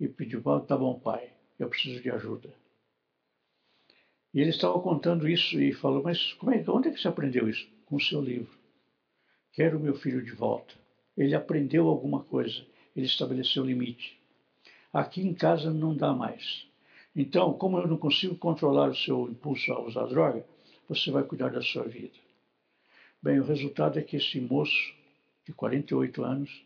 [0.00, 2.52] e pediu, tá bom pai, eu preciso de ajuda.
[4.32, 7.68] E ele estava contando isso e falou, mas é, onde é que você aprendeu isso?
[7.84, 8.58] Com o seu livro.
[9.52, 10.74] Quero meu filho de volta.
[11.16, 12.64] Ele aprendeu alguma coisa,
[12.96, 14.18] ele estabeleceu limite.
[14.92, 16.66] Aqui em casa não dá mais.
[17.14, 20.46] Então, como eu não consigo controlar o seu impulso a usar droga,
[20.88, 22.14] você vai cuidar da sua vida.
[23.20, 24.94] Bem, o resultado é que esse moço
[25.44, 26.64] de 48 anos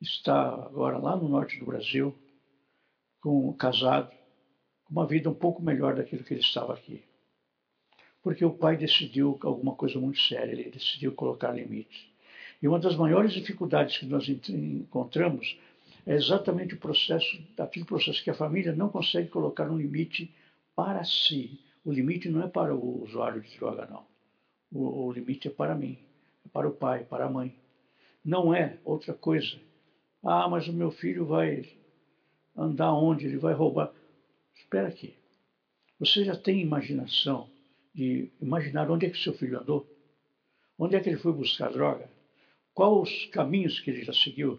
[0.00, 2.14] está agora lá no norte do Brasil,
[3.24, 4.10] com casado,
[4.84, 7.02] com uma vida um pouco melhor daquilo que ele estava aqui.
[8.22, 12.06] Porque o pai decidiu alguma coisa muito séria, ele decidiu colocar limites.
[12.62, 15.58] E uma das maiores dificuldades que nós encontramos
[16.06, 20.30] é exatamente o processo, aquele processo que a família não consegue colocar um limite
[20.76, 21.58] para si.
[21.82, 24.04] O limite não é para o usuário de droga, não.
[24.70, 25.96] O, o limite é para mim,
[26.44, 27.56] é para o pai, para a mãe.
[28.22, 29.58] Não é outra coisa.
[30.22, 31.83] Ah, mas o meu filho vai
[32.56, 33.92] andar onde, ele vai roubar.
[34.54, 35.14] Espera aqui.
[35.98, 37.48] Você já tem imaginação
[37.94, 39.86] de imaginar onde é que seu filho andou?
[40.78, 42.08] Onde é que ele foi buscar droga?
[42.72, 44.58] Quais os caminhos que ele já seguiu?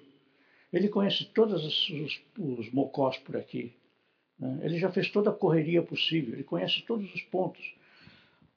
[0.71, 3.73] Ele conhece todos os, os mocós por aqui.
[4.39, 4.59] Né?
[4.63, 7.75] Ele já fez toda a correria possível, ele conhece todos os pontos.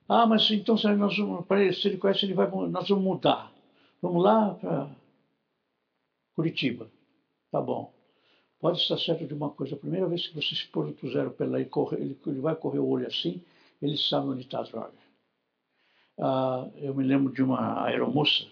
[0.09, 1.47] Ah, mas então se, nós vamos,
[1.81, 3.53] se ele conhece, ele vai, nós vamos mudar.
[4.01, 4.91] Vamos lá para
[6.35, 6.91] Curitiba.
[7.51, 7.98] Tá bom.
[8.61, 11.71] Pode estar certo de uma coisa, a primeira vez que você se puser pela ele,
[11.93, 13.41] ele, ele vai correr o olho assim,
[13.81, 14.93] ele sabe onde está a droga.
[16.19, 18.45] Ah, eu me lembro de uma aeromoça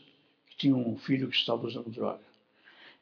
[0.46, 2.20] que tinha um filho que estava usando droga.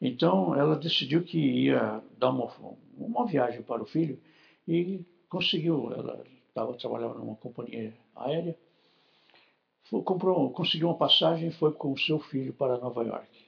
[0.01, 2.51] Então ela decidiu que ia dar uma,
[2.97, 4.19] uma viagem para o filho
[4.67, 5.91] e conseguiu.
[5.93, 8.57] Ela estava trabalhando numa companhia aérea,
[10.03, 13.45] comprou, conseguiu uma passagem e foi com o seu filho para Nova York.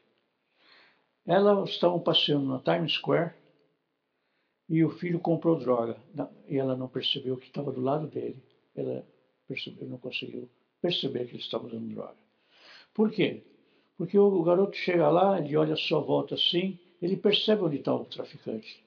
[1.25, 3.33] Elas estavam passeando na Times Square
[4.69, 5.97] e o filho comprou droga.
[6.47, 8.41] E ela não percebeu que estava do lado dele.
[8.75, 9.05] Ela
[9.47, 10.49] percebeu, não conseguiu
[10.81, 12.17] perceber que ele estava usando droga.
[12.93, 13.43] Por quê?
[13.97, 17.93] Porque o garoto chega lá, ele olha a sua volta assim ele percebe onde está
[17.93, 18.83] o traficante.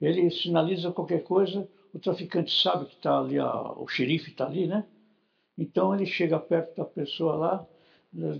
[0.00, 4.84] Ele sinaliza qualquer coisa, o traficante sabe que está ali, o xerife está ali, né?
[5.56, 7.66] Então ele chega perto da pessoa lá,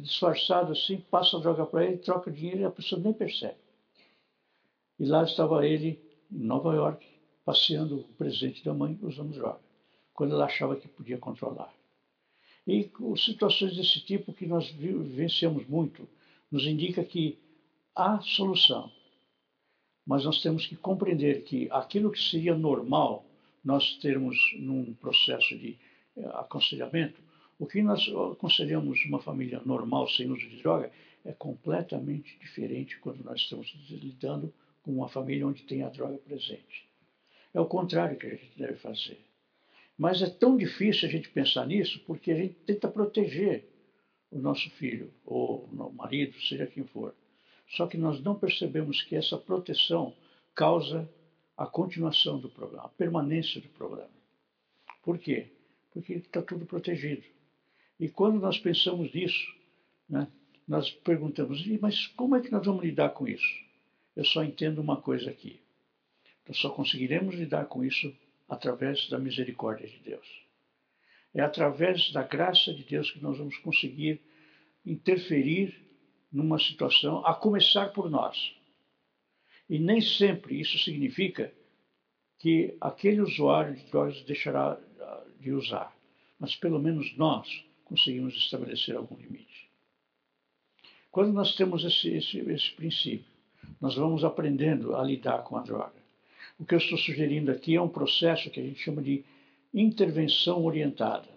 [0.00, 3.56] disfarçado assim, passa a droga para ele, troca dinheiro e a pessoa nem percebe.
[4.98, 6.02] E lá estava ele,
[6.34, 7.06] em Nova York,
[7.44, 9.60] passeando o presente da mãe usando droga,
[10.12, 11.72] quando ela achava que podia controlar.
[12.66, 16.08] E situações desse tipo que nós vivenciamos muito,
[16.50, 17.38] nos indica que
[17.94, 18.90] há solução.
[20.06, 23.24] Mas nós temos que compreender que aquilo que seria normal
[23.62, 25.78] nós termos num processo de
[26.16, 27.22] eh, aconselhamento,
[27.58, 30.90] o que nós aconselhamos uma família normal sem uso de droga
[31.24, 34.52] é completamente diferente quando nós estamos lidando
[34.84, 36.86] com uma família onde tem a droga presente.
[37.52, 39.18] É o contrário que a gente deve fazer.
[39.96, 43.64] Mas é tão difícil a gente pensar nisso porque a gente tenta proteger
[44.30, 47.14] o nosso filho, ou o marido, seja quem for.
[47.68, 50.14] Só que nós não percebemos que essa proteção
[50.54, 51.08] causa
[51.56, 54.10] a continuação do problema, a permanência do problema.
[55.02, 55.52] Por quê?
[55.92, 57.22] Porque está tudo protegido.
[57.98, 59.54] E quando nós pensamos nisso,
[60.08, 60.26] né,
[60.66, 63.63] nós perguntamos, mas como é que nós vamos lidar com isso?
[64.16, 65.60] Eu só entendo uma coisa aqui.
[66.46, 68.14] Nós só conseguiremos lidar com isso
[68.48, 70.44] através da misericórdia de Deus.
[71.32, 74.20] É através da graça de Deus que nós vamos conseguir
[74.84, 75.74] interferir
[76.30, 78.54] numa situação, a começar por nós.
[79.68, 81.52] E nem sempre isso significa
[82.38, 85.96] que aquele usuário de drogas deixará ah, de usar,
[86.38, 89.70] mas pelo menos nós conseguimos estabelecer algum limite.
[91.10, 93.33] Quando nós temos esse, esse, esse princípio,
[93.80, 96.04] nós vamos aprendendo a lidar com a droga.
[96.58, 99.24] O que eu estou sugerindo aqui é um processo que a gente chama de
[99.72, 101.28] intervenção orientada.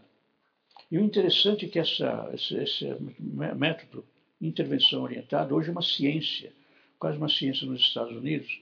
[0.91, 4.05] E o interessante é que essa, esse, esse método,
[4.39, 6.53] intervenção orientada, hoje é uma ciência,
[6.99, 8.61] quase uma ciência nos Estados Unidos.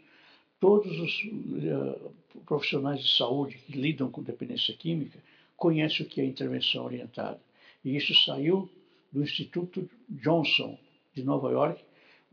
[0.60, 2.14] Todos os uh,
[2.46, 5.20] profissionais de saúde que lidam com dependência química
[5.58, 7.40] conhecem o que é intervenção orientada.
[7.84, 8.70] E isso saiu
[9.12, 10.78] do Instituto Johnson,
[11.14, 11.84] de Nova York,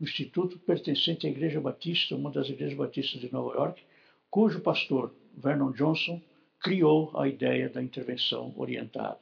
[0.03, 3.81] instituto pertencente à Igreja Batista, uma das igrejas batistas de Nova York,
[4.29, 6.21] cujo pastor, Vernon Johnson,
[6.59, 9.19] criou a ideia da intervenção orientada.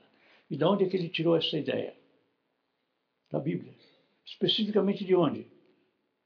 [0.50, 1.96] E de onde é que ele tirou essa ideia?
[3.32, 3.74] Da Bíblia.
[4.26, 5.48] Especificamente de onde?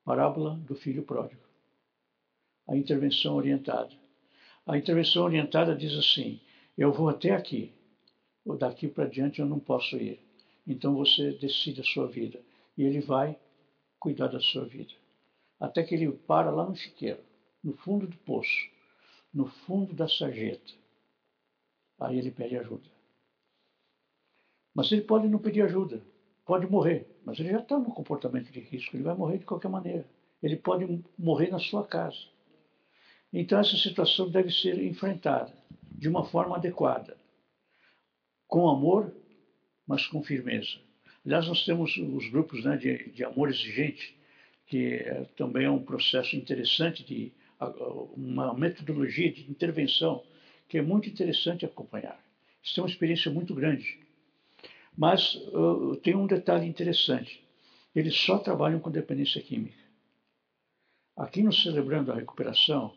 [0.03, 1.41] Parábola do filho pródigo.
[2.67, 3.91] A intervenção orientada.
[4.65, 6.39] A intervenção orientada diz assim:
[6.77, 7.71] eu vou até aqui,
[8.43, 10.19] ou daqui para diante eu não posso ir.
[10.67, 12.39] Então você decide a sua vida.
[12.77, 13.37] E ele vai
[14.05, 14.93] cuidar da sua vida.
[15.59, 17.23] Até que ele para lá no chiqueiro,
[17.63, 18.75] no fundo do poço
[19.35, 20.71] no fundo da sarjeta.
[21.99, 22.89] Aí ele pede ajuda.
[24.73, 26.01] Mas ele pode não pedir ajuda,
[26.45, 29.67] pode morrer, mas ele já está no comportamento de risco, ele vai morrer de qualquer
[29.67, 30.05] maneira.
[30.41, 32.17] Ele pode morrer na sua casa.
[33.31, 35.53] Então essa situação deve ser enfrentada
[35.91, 37.17] de uma forma adequada,
[38.47, 39.13] com amor,
[39.85, 40.79] mas com firmeza.
[41.25, 44.15] Aliás, nós temos os grupos né, de, de amor exigente,
[44.67, 47.31] que é, também é um processo interessante de
[48.15, 50.23] uma metodologia de intervenção
[50.67, 52.19] que é muito interessante acompanhar.
[52.61, 53.99] Isso é uma experiência muito grande.
[54.97, 57.43] Mas uh, tem um detalhe interessante:
[57.95, 59.83] eles só trabalham com dependência química.
[61.15, 62.93] Aqui no Celebrando a Recuperação,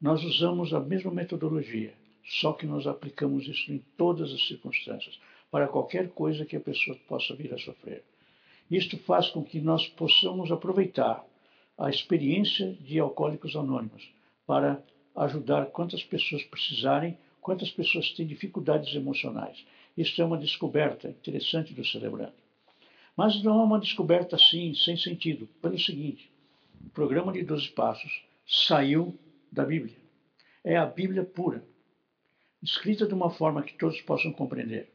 [0.00, 5.68] nós usamos a mesma metodologia, só que nós aplicamos isso em todas as circunstâncias, para
[5.68, 8.04] qualquer coisa que a pessoa possa vir a sofrer.
[8.70, 11.24] Isto faz com que nós possamos aproveitar
[11.76, 14.08] a experiência de Alcoólicos Anônimos
[14.46, 14.82] para
[15.16, 19.64] ajudar quantas pessoas precisarem, quantas pessoas têm dificuldades emocionais.
[19.96, 22.34] Isso é uma descoberta interessante do Celebrando.
[23.16, 26.30] Mas não é uma descoberta assim, sem sentido, pelo seguinte:
[26.86, 29.18] o programa de 12 Passos saiu
[29.50, 29.96] da Bíblia.
[30.62, 31.64] É a Bíblia pura,
[32.62, 34.90] escrita de uma forma que todos possam compreender.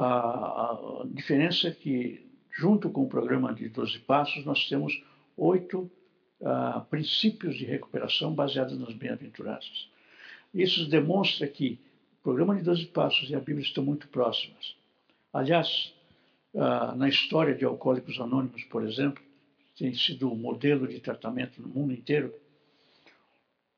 [0.00, 5.02] A, diferença é que, junto com o programa de 12 Passos, nós temos
[5.36, 5.90] oito
[6.40, 9.88] uh, princípios de recuperação baseados nas bem-aventuranças.
[10.54, 11.80] Isso demonstra que
[12.20, 14.76] o programa de 12 Passos e a Bíblia estão muito próximas.
[15.32, 15.92] Aliás,
[16.54, 19.22] uh, na história de Alcoólicos Anônimos, por exemplo,
[19.76, 22.32] tem sido o um modelo de tratamento no mundo inteiro,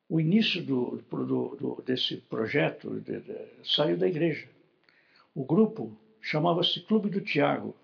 [0.07, 4.49] o início do, do, do, desse projeto de, de, saiu da igreja.
[5.35, 7.77] O grupo chamava-se Clube do Tiago,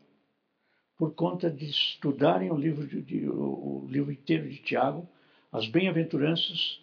[0.97, 5.09] por conta de estudarem o livro, de, de, o livro inteiro de Tiago,
[5.53, 6.80] as bem-aventuranças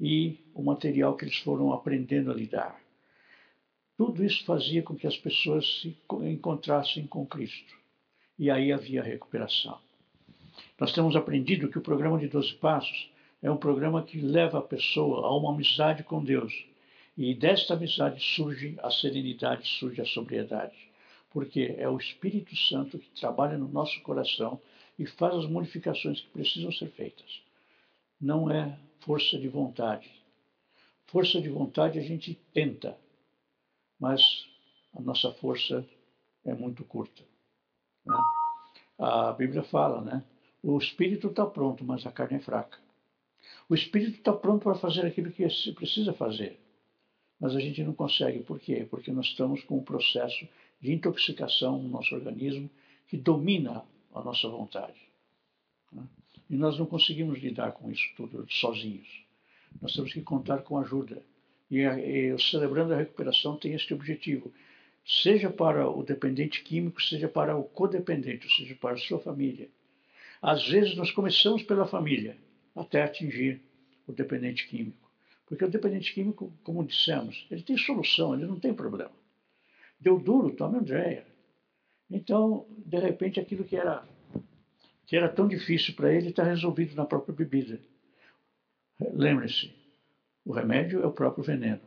[0.00, 2.80] e o material que eles foram aprendendo a lidar.
[3.96, 7.74] Tudo isso fazia com que as pessoas se encontrassem com Cristo.
[8.38, 9.78] E aí havia recuperação.
[10.78, 13.10] Nós temos aprendido que o programa de 12 Passos
[13.42, 16.64] é um programa que leva a pessoa a uma amizade com Deus.
[17.16, 20.89] E desta amizade surge a serenidade, surge a sobriedade.
[21.30, 24.60] Porque é o Espírito Santo que trabalha no nosso coração
[24.98, 27.42] e faz as modificações que precisam ser feitas.
[28.20, 30.10] Não é força de vontade.
[31.06, 32.96] Força de vontade a gente tenta,
[33.98, 34.20] mas
[34.94, 35.86] a nossa força
[36.44, 37.22] é muito curta.
[38.04, 38.14] Né?
[38.98, 40.24] A Bíblia fala, né?
[40.62, 42.78] O espírito está pronto, mas a carne é fraca.
[43.68, 46.60] O espírito está pronto para fazer aquilo que se precisa fazer,
[47.40, 48.40] mas a gente não consegue.
[48.40, 48.86] Por quê?
[48.88, 50.46] Porque nós estamos com um processo
[50.80, 52.70] de intoxicação no nosso organismo
[53.08, 53.82] que domina
[54.14, 55.00] a nossa vontade.
[55.92, 56.02] Né?
[56.48, 59.08] E nós não conseguimos lidar com isso tudo sozinhos.
[59.80, 61.22] Nós temos que contar com ajuda.
[61.70, 64.52] E, e o Celebrando a Recuperação tem este objetivo,
[65.06, 69.68] seja para o dependente químico, seja para o codependente, seja para a sua família.
[70.42, 72.36] Às vezes nós começamos pela família,
[72.74, 73.60] até atingir
[74.06, 75.09] o dependente químico.
[75.50, 79.10] Porque o dependente químico, como dissemos, ele tem solução, ele não tem problema.
[79.98, 81.26] Deu duro, tome Andréia.
[82.08, 84.06] Então, de repente, aquilo que era,
[85.04, 87.80] que era tão difícil para ele está resolvido na própria bebida.
[89.12, 89.74] Lembre-se,
[90.44, 91.82] o remédio é o próprio veneno.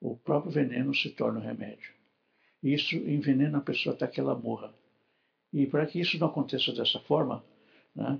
[0.00, 1.92] O próprio veneno se torna o remédio.
[2.62, 4.74] Isso envenena a pessoa até que ela morra.
[5.52, 7.44] E para que isso não aconteça dessa forma,
[7.94, 8.18] né,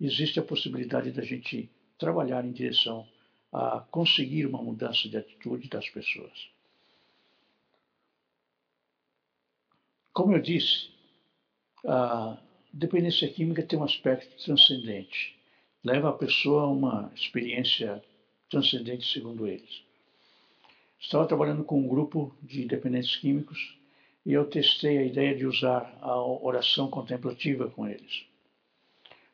[0.00, 3.06] existe a possibilidade da gente trabalhar em direção
[3.54, 6.48] a conseguir uma mudança de atitude das pessoas.
[10.12, 10.90] Como eu disse,
[11.86, 12.36] a
[12.72, 15.38] dependência química tem um aspecto transcendente,
[15.84, 18.02] leva a pessoa a uma experiência
[18.50, 19.82] transcendente, segundo eles.
[20.98, 23.76] Estava trabalhando com um grupo de dependentes químicos
[24.26, 28.26] e eu testei a ideia de usar a oração contemplativa com eles.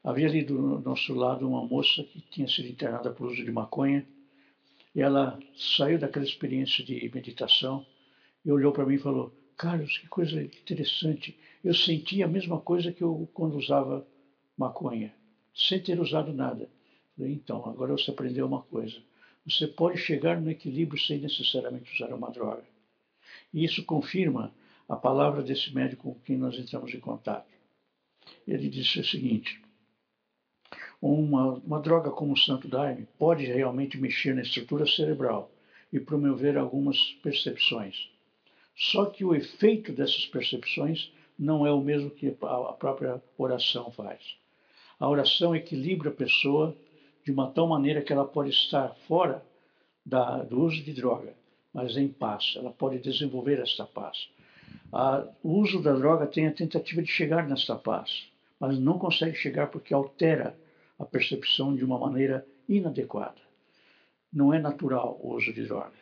[0.02, 4.06] Havia ali do nosso lado uma moça que tinha sido internada por uso de maconha
[4.94, 7.86] e ela saiu daquela experiência de meditação
[8.44, 11.38] e olhou para mim e falou: Carlos, que coisa interessante.
[11.62, 14.06] Eu senti a mesma coisa que eu quando usava
[14.56, 15.14] maconha,
[15.54, 16.70] sem ter usado nada.
[17.14, 18.96] Falei, então, agora você aprendeu uma coisa.
[19.46, 22.64] Você pode chegar no equilíbrio sem necessariamente usar uma droga.
[23.52, 24.54] E isso confirma
[24.88, 27.50] a palavra desse médico com quem nós entramos em contato.
[28.46, 29.60] Ele disse o seguinte:
[31.00, 35.50] uma, uma droga como o Santo Daime pode realmente mexer na estrutura cerebral
[35.92, 38.10] e promover algumas percepções.
[38.76, 44.36] Só que o efeito dessas percepções não é o mesmo que a própria oração faz.
[44.98, 46.76] A oração equilibra a pessoa
[47.24, 49.42] de uma tal maneira que ela pode estar fora
[50.04, 51.34] da, do uso de droga,
[51.72, 52.54] mas em paz.
[52.56, 54.28] Ela pode desenvolver esta paz.
[54.92, 58.29] A, o uso da droga tem a tentativa de chegar nesta paz,
[58.60, 60.54] mas não consegue chegar porque altera
[60.98, 63.40] a percepção de uma maneira inadequada.
[64.30, 65.98] Não é natural o uso de droga.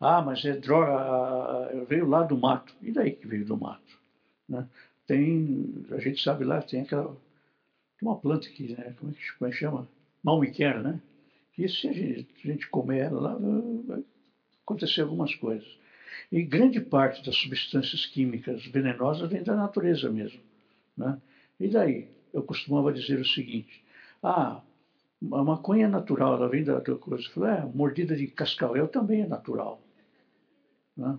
[0.00, 2.74] Ah, mas é droga, veio lá do mato.
[2.80, 4.00] E daí que veio do mato?
[4.48, 4.66] Né?
[5.06, 7.08] Tem, a gente sabe lá, tem aquela,
[7.98, 9.88] tem uma planta que, né, como, é que, como é que chama?
[10.22, 11.00] Malmiquera, né?
[11.52, 13.36] Que se a gente, a gente comer ela lá,
[13.86, 14.02] vai
[14.64, 15.68] acontecer algumas coisas.
[16.32, 20.40] E grande parte das substâncias químicas venenosas vem da natureza mesmo.
[20.96, 21.20] Né?
[21.60, 22.08] E daí?
[22.32, 23.84] Eu costumava dizer o seguinte:
[24.22, 24.62] ah,
[25.32, 27.24] a maconha é natural, ela vem da, da coisa.
[27.24, 29.80] Eu falei, é, mordida de cascavel também é natural.
[30.96, 31.18] Né?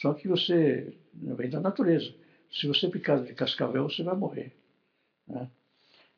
[0.00, 2.14] Só que você vem da natureza.
[2.50, 4.52] Se você picar de cascavel, você vai morrer.
[5.26, 5.50] Né?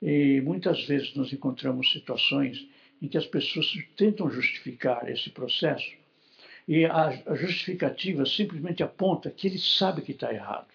[0.00, 2.68] E muitas vezes nós encontramos situações
[3.00, 5.90] em que as pessoas tentam justificar esse processo
[6.68, 10.68] e a, a justificativa simplesmente aponta que ele sabe que está errado,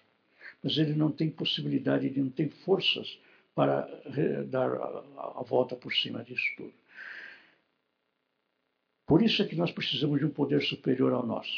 [0.63, 3.19] mas ele não tem possibilidade, ele não tem forças
[3.55, 3.87] para
[4.47, 6.73] dar a, a volta por cima disso tudo.
[9.05, 11.51] Por isso é que nós precisamos de um poder superior ao nosso.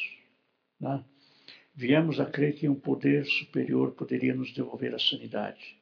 [0.80, 1.04] Né?
[1.76, 5.78] Viemos a crer que um poder superior poderia nos devolver a sanidade.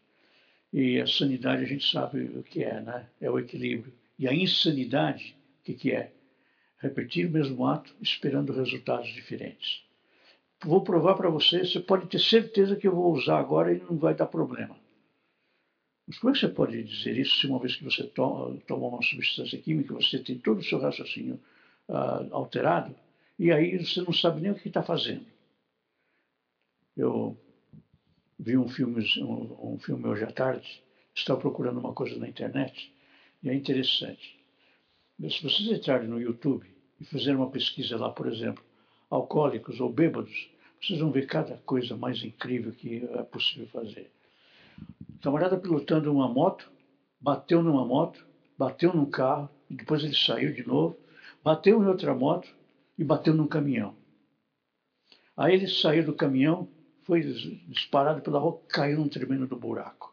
[0.74, 3.08] E a sanidade a gente sabe o que é, né?
[3.20, 3.94] É o equilíbrio.
[4.18, 6.12] E a insanidade, o que, que é?
[6.78, 9.84] Repetir o mesmo ato esperando resultados diferentes.
[10.64, 13.98] Vou provar para você, você pode ter certeza que eu vou usar agora e não
[13.98, 14.78] vai dar problema.
[16.08, 19.02] Mas como é que você pode dizer isso se uma vez que você toma, uma
[19.02, 21.40] substância química, você tem todo o seu raciocínio
[21.88, 22.96] uh, alterado
[23.40, 25.26] e aí você não sabe nem o que está fazendo?
[26.96, 27.36] Eu
[28.38, 30.84] vi um filme, um, um filme hoje à tarde,
[31.16, 32.94] estava procurando uma coisa na internet
[33.42, 34.40] e é interessante.
[35.20, 36.68] Se vocês entrarem no YouTube
[37.00, 38.64] e fizerem uma pesquisa lá, por exemplo,
[39.10, 40.51] alcoólicos ou bêbados,
[40.82, 44.10] vocês vão ver cada coisa mais incrível que é possível fazer.
[45.16, 46.72] O camarada pilotando uma moto
[47.20, 48.26] bateu numa moto,
[48.58, 50.98] bateu num carro, e depois ele saiu de novo,
[51.44, 52.50] bateu em outra moto
[52.98, 53.96] e bateu num caminhão.
[55.38, 56.68] Aí ele saiu do caminhão,
[57.04, 57.22] foi
[57.68, 60.12] disparado pela rua, caiu num tremendo do buraco.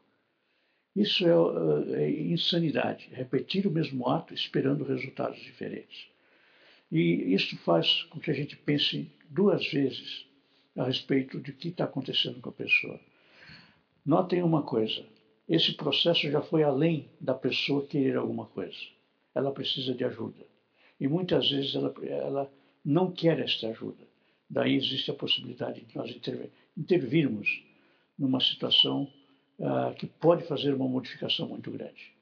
[0.94, 6.08] Isso é, é, insanidade, repetir o mesmo ato esperando resultados diferentes.
[6.90, 10.27] E isso faz com que a gente pense duas vezes
[10.78, 12.98] a respeito de que está acontecendo com a pessoa.
[14.06, 15.04] Notem uma coisa:
[15.48, 18.78] esse processo já foi além da pessoa querer alguma coisa.
[19.34, 20.46] Ela precisa de ajuda.
[21.00, 22.52] E muitas vezes ela, ela
[22.84, 24.06] não quer esta ajuda.
[24.48, 26.16] Daí existe a possibilidade de nós
[26.76, 27.62] intervirmos
[28.18, 29.12] numa situação
[29.58, 32.12] uh, que pode fazer uma modificação muito grande.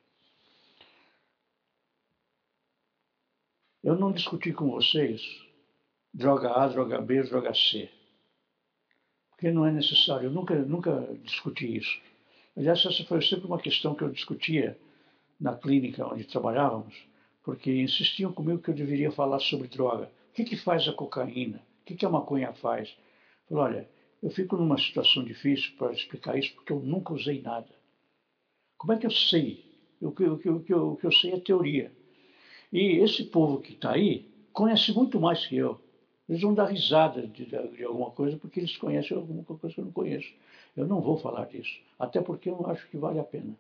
[3.82, 5.22] Eu não discuti com vocês
[6.12, 7.88] droga A, droga B, droga C,
[9.37, 10.28] porque não é necessário.
[10.28, 12.01] Eu nunca, nunca discuti isso.
[12.57, 14.78] Aliás, essa foi sempre uma questão que eu discutia
[15.39, 16.95] na clínica onde trabalhávamos,
[17.45, 20.11] porque insistiam comigo que eu deveria falar sobre droga.
[20.30, 21.59] O que, que faz a cocaína?
[21.82, 22.97] O que, que a maconha faz?
[23.51, 23.91] Eu falei, olha,
[24.22, 27.68] eu fico numa situação difícil para explicar isso porque eu nunca usei nada.
[28.78, 29.64] Como é que eu sei?
[30.01, 31.93] O que, o que, o que, eu, o que eu sei é teoria.
[32.72, 35.80] E esse povo que está aí conhece muito mais que eu.
[36.29, 39.85] Eles vão dar risada de, de, alguma coisa porque eles conhecem alguma coisa que eu
[39.85, 40.33] não conheço.
[40.77, 43.57] Eu não vou falar disso, até porque eu não acho que vale a pena.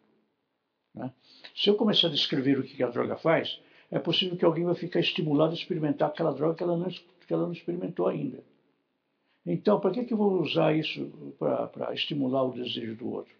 [0.94, 1.12] Né?
[1.54, 3.60] Se eu começar a descrever o que a droga faz,
[3.90, 7.32] é possível que alguém vai ficar estimulado a experimentar aquela droga que ela não, que
[7.32, 8.42] ela não experimentou ainda.
[9.44, 13.32] Então, para que, que eu vou usar isso para estimular o desejo do outro?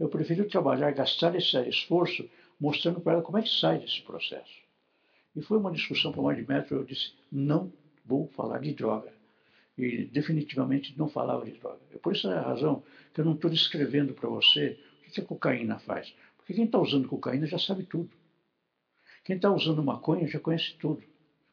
[0.00, 4.62] Eu prefiro trabalhar, gastar esse esforço mostrando para ela como é que sai desse processo.
[5.36, 6.76] E foi uma discussão para mais de metro.
[6.76, 7.70] Eu disse: não
[8.04, 9.12] vou falar de droga.
[9.76, 11.80] E definitivamente não falava de droga.
[11.92, 12.82] É por essa razão
[13.12, 16.14] que eu não estou descrevendo para você o que a cocaína faz.
[16.36, 18.10] Porque quem está usando cocaína já sabe tudo.
[19.24, 21.02] Quem está usando maconha já conhece tudo.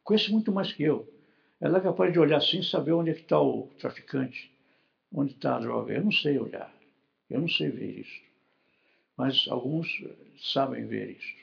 [0.03, 1.07] Conhece muito mais que eu.
[1.61, 4.51] Ela é capaz de olhar assim e saber onde é que está o traficante,
[5.13, 5.93] onde está a droga.
[5.93, 6.73] Eu não sei olhar.
[7.29, 8.21] Eu não sei ver isso.
[9.15, 10.03] Mas alguns
[10.37, 11.35] sabem ver isso.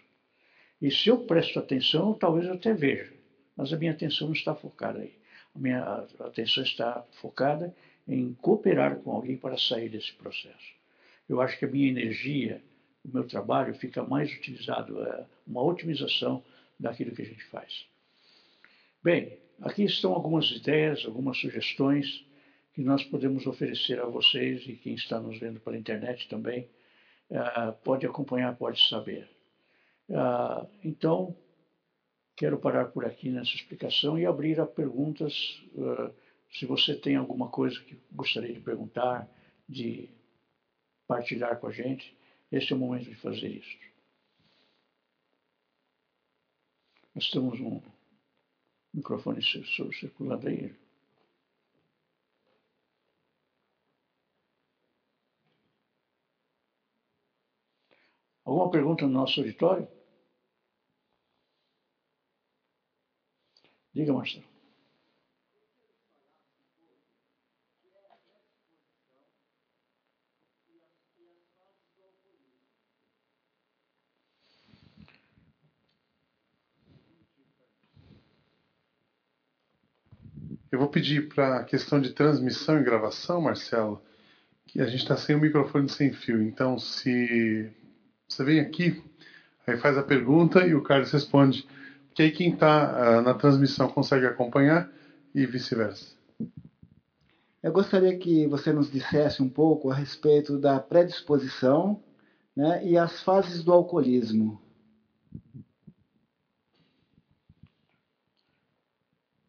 [0.81, 3.13] E se eu presto atenção, talvez eu até veja,
[3.57, 5.15] mas a minha atenção não está focada aí.
[5.55, 7.75] A minha atenção está focada
[8.07, 10.75] em cooperar com alguém para sair desse processo.
[11.29, 12.63] Eu acho que a minha energia,
[13.05, 16.43] o meu trabalho fica mais utilizado, é uma otimização
[16.79, 17.87] daquilo que a gente faz.
[19.03, 22.25] Bem, aqui estão algumas ideias, algumas sugestões
[22.75, 26.69] que nós podemos oferecer a vocês e quem está nos vendo pela internet também
[27.31, 29.29] uh, pode acompanhar, pode saber.
[30.11, 31.35] Ah, então,
[32.37, 35.63] quero parar por aqui nessa explicação e abrir a perguntas.
[35.79, 36.13] Ah,
[36.53, 39.29] se você tem alguma coisa que gostaria de perguntar,
[39.69, 40.09] de
[41.07, 42.17] partilhar com a gente,
[42.53, 43.77] este é o momento de fazer isso.
[47.15, 47.81] Nós temos um
[48.93, 50.75] microfone circulando aí.
[58.45, 59.89] Alguma pergunta no nosso auditório?
[63.97, 64.45] Diga, Marcelo.
[80.71, 84.03] Eu vou pedir para a questão de transmissão e gravação, Marcelo,
[84.67, 86.43] que a gente está sem o microfone sem fio.
[86.43, 87.73] Então, se
[88.29, 89.03] você vem aqui,
[89.67, 91.67] aí faz a pergunta e o Carlos responde
[92.17, 94.91] que aí quem está uh, ah, na transmissão consegue acompanhar
[95.35, 96.17] e vice-versa.
[97.63, 102.03] Eu gostaria que você nos dissesse um pouco a respeito da predisposição
[102.57, 104.59] né, e as fases do alcoolismo.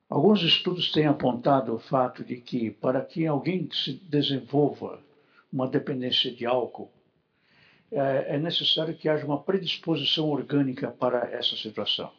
[0.10, 5.02] Alguns estudos têm apontado o fato de que, para que alguém se desenvolva
[5.52, 6.92] uma dependência de álcool,
[7.90, 12.12] é, é necessário que haja uma predisposição orgânica para essa situação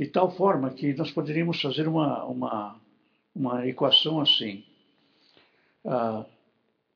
[0.00, 2.80] de tal forma que nós poderíamos fazer uma, uma,
[3.34, 4.64] uma equação assim.
[5.84, 6.24] Ah,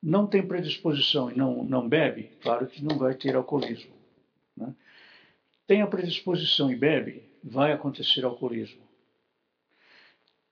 [0.02, 3.92] não tem predisposição e não, não bebe, claro que não vai ter alcoolismo.
[4.56, 4.74] Né?
[5.66, 8.80] Tem a predisposição e bebe, vai acontecer alcoolismo.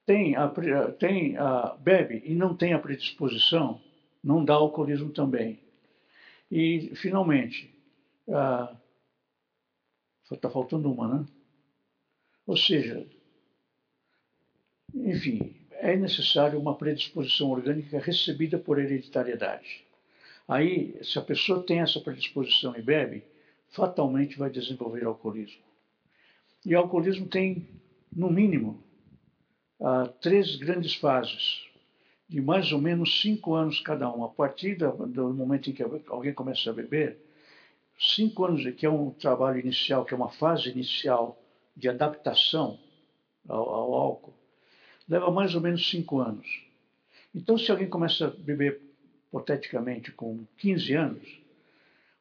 [0.05, 0.47] Tem a,
[0.99, 3.81] tem a, bebe e não tem a predisposição,
[4.23, 5.59] não dá alcoolismo também.
[6.51, 7.73] E, finalmente,
[8.27, 8.77] está
[10.47, 11.25] ah, faltando uma, né?
[12.45, 13.07] Ou seja,
[14.93, 19.85] enfim, é necessário uma predisposição orgânica recebida por hereditariedade.
[20.47, 23.23] Aí, se a pessoa tem essa predisposição e bebe,
[23.69, 25.61] fatalmente vai desenvolver alcoolismo.
[26.65, 27.67] E o alcoolismo tem,
[28.15, 28.83] no mínimo,
[29.79, 31.65] uh, três grandes fases,
[32.27, 34.23] de mais ou menos cinco anos cada um.
[34.23, 37.17] A partir do momento em que alguém começa a beber,
[37.99, 41.42] cinco anos, que é um trabalho inicial, que é uma fase inicial
[41.75, 42.79] de adaptação
[43.47, 44.33] ao, ao álcool,
[45.07, 46.63] leva mais ou menos cinco anos.
[47.33, 48.81] Então, se alguém começa a beber
[49.27, 51.41] hipoteticamente com 15 anos,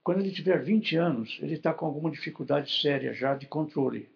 [0.03, 4.09] quando ele tiver 20 anos, ele está com alguma dificuldade séria já de controle,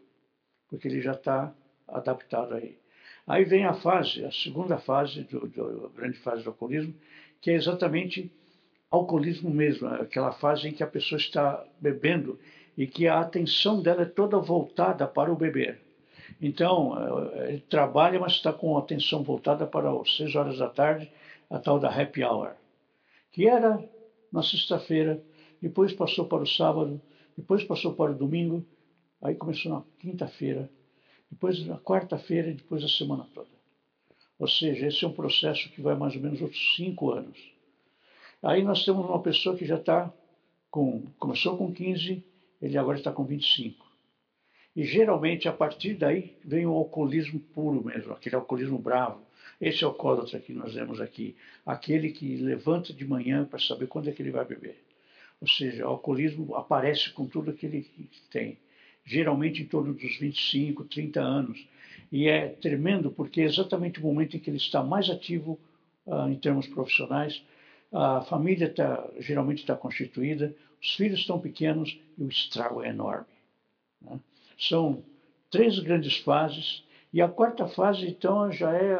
[0.69, 1.55] porque ele já está
[1.87, 2.79] adaptado aí.
[3.27, 6.95] Aí vem a fase, a segunda fase, do, do, a grande fase do alcoolismo,
[7.41, 8.33] que é exatamente
[8.91, 12.39] alcoolismo mesmo, aquela fase em que a pessoa está bebendo
[12.77, 15.81] e que a atenção dela é toda voltada para o beber.
[16.41, 20.69] Então, eh, ele trabalha, mas está com a atenção voltada para as 6 horas da
[20.69, 21.11] tarde,
[21.49, 22.55] a tal da happy hour,
[23.33, 23.83] que era
[24.33, 25.23] na sexta-feira,
[25.63, 27.01] depois passou para o sábado,
[27.37, 28.65] depois passou para o domingo,
[29.23, 30.69] aí começou na quinta-feira,
[31.31, 33.49] depois na quarta-feira e depois a semana toda.
[34.39, 37.39] Ou seja, esse é um processo que vai mais ou menos outros cinco anos.
[38.43, 40.13] Aí nós temos uma pessoa que já está
[40.71, 41.05] com.
[41.19, 42.23] começou com 15,
[42.61, 43.87] ele agora está com 25.
[44.75, 49.25] E geralmente a partir daí vem o alcoolismo puro mesmo, aquele alcoolismo bravo.
[49.59, 51.35] Esse alcoólatra que nós vemos aqui,
[51.65, 54.77] aquele que levanta de manhã para saber quando é que ele vai beber.
[55.41, 57.89] Ou seja, o alcoolismo aparece com tudo que ele
[58.31, 58.59] tem,
[59.05, 61.67] geralmente em torno dos 25, 30 anos.
[62.13, 65.59] E é tremendo porque é exatamente o momento em que ele está mais ativo
[66.07, 67.43] uh, em termos profissionais,
[67.93, 70.55] a família tá, geralmente está constituída,
[70.87, 73.27] os filhos estão pequenos e o estrago é enorme.
[74.01, 74.21] Né?
[74.57, 75.05] São
[75.51, 78.97] três grandes fases, e a quarta fase, então, já é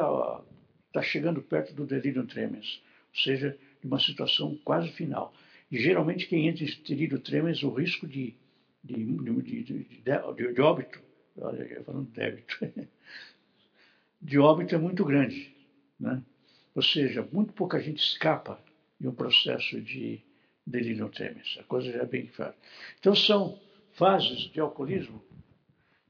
[0.87, 2.81] está chegando perto do delírio tremens,
[3.13, 5.33] ou seja, de uma situação quase final.
[5.71, 8.35] E geralmente quem entra em delírio tremens, o risco de,
[8.83, 10.99] de, de, de, de óbito,
[11.37, 12.57] olha, falando débito,
[14.21, 15.55] de óbito é muito grande.
[15.99, 16.21] Né?
[16.75, 18.61] Ou seja, muito pouca gente escapa
[18.99, 20.21] de um processo de
[20.67, 21.57] delírio tremens.
[21.59, 22.55] A coisa já é bem clara.
[22.99, 23.57] Então são
[23.93, 25.21] fases de alcoolismo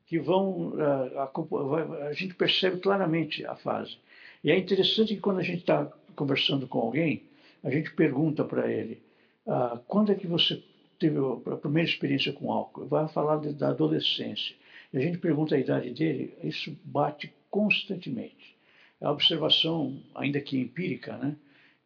[0.08, 0.74] que vão.
[0.80, 3.97] A, a, a, gente percebe claramente a fase.
[4.43, 5.86] E é interessante que quando a gente está
[6.16, 7.24] conversando com alguém,
[7.64, 9.01] a gente pergunta para ele:
[9.45, 10.64] ah, quando é que você
[10.99, 11.18] teve
[11.51, 12.88] a primeira experiência com álcool?
[12.88, 14.55] Vai falar de, da adolescência.
[14.91, 18.58] E a gente pergunta a idade dele, isso bate constantemente.
[19.01, 21.36] A observação, ainda que empírica, né,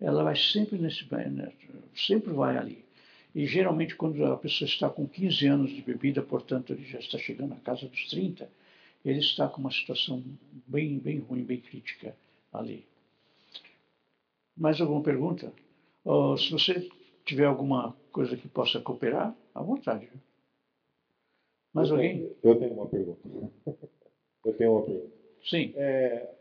[0.01, 1.53] ela vai sempre nesse né,
[1.95, 2.83] sempre vai ali.
[3.33, 7.17] E geralmente, quando a pessoa está com 15 anos de bebida, portanto, ele já está
[7.17, 8.49] chegando à casa dos 30,
[9.05, 10.21] ele está com uma situação
[10.67, 12.15] bem, bem ruim, bem crítica
[12.51, 12.83] ali.
[14.57, 15.53] Mais alguma pergunta?
[16.03, 16.89] Oh, se você
[17.23, 20.09] tiver alguma coisa que possa cooperar, à vontade.
[21.73, 22.17] Mais eu alguém?
[22.17, 23.29] Tenho, eu tenho uma pergunta.
[24.43, 25.15] Eu tenho uma pergunta.
[25.43, 25.73] Sim.
[25.75, 26.35] É,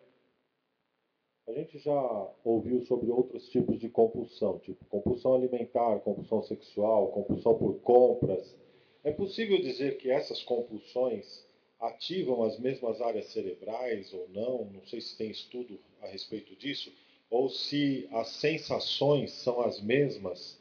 [1.51, 7.59] a gente já ouviu sobre outros tipos de compulsão, tipo compulsão alimentar, compulsão sexual, compulsão
[7.59, 8.55] por compras.
[9.03, 11.45] É possível dizer que essas compulsões
[11.81, 14.65] ativam as mesmas áreas cerebrais ou não?
[14.67, 16.93] Não sei se tem estudo a respeito disso.
[17.29, 20.59] Ou se as sensações são as mesmas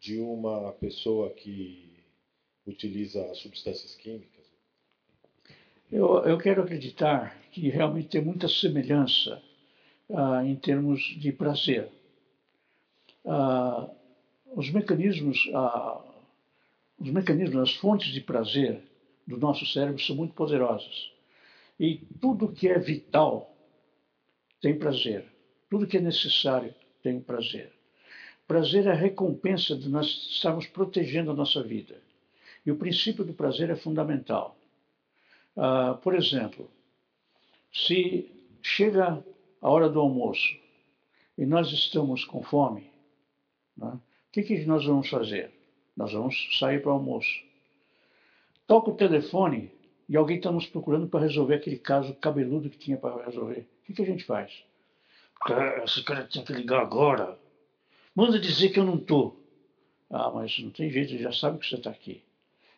[0.00, 1.90] de uma pessoa que
[2.66, 4.46] utiliza substâncias químicas?
[5.90, 9.42] Eu, eu quero acreditar que realmente tem muita semelhança
[10.10, 11.88] ah, em termos de prazer.
[13.24, 13.88] Ah,
[14.54, 16.02] os mecanismos, ah,
[16.98, 18.82] os mecanismos, as fontes de prazer
[19.26, 21.10] do nosso cérebro são muito poderosas.
[21.78, 23.54] E tudo que é vital
[24.60, 25.24] tem prazer.
[25.70, 27.72] Tudo que é necessário tem prazer.
[28.46, 32.00] Prazer é a recompensa de nós estarmos protegendo a nossa vida.
[32.64, 34.56] E o princípio do prazer é fundamental.
[35.56, 36.70] Uh, por exemplo,
[37.72, 38.30] se
[38.62, 39.24] chega
[39.62, 40.60] a hora do almoço
[41.38, 42.90] e nós estamos com fome,
[43.76, 43.92] né?
[43.92, 44.00] o
[44.32, 45.50] que, que nós vamos fazer?
[45.96, 47.42] Nós vamos sair para o almoço.
[48.66, 49.70] Toca o telefone
[50.08, 53.60] e alguém está nos procurando para resolver aquele caso cabeludo que tinha para resolver.
[53.60, 54.64] O que, que a gente faz?
[55.84, 57.38] Esse cara tem que ligar agora.
[58.14, 59.40] Manda dizer que eu não estou.
[60.10, 62.22] Ah, mas não tem jeito, ele já sabe que você está aqui.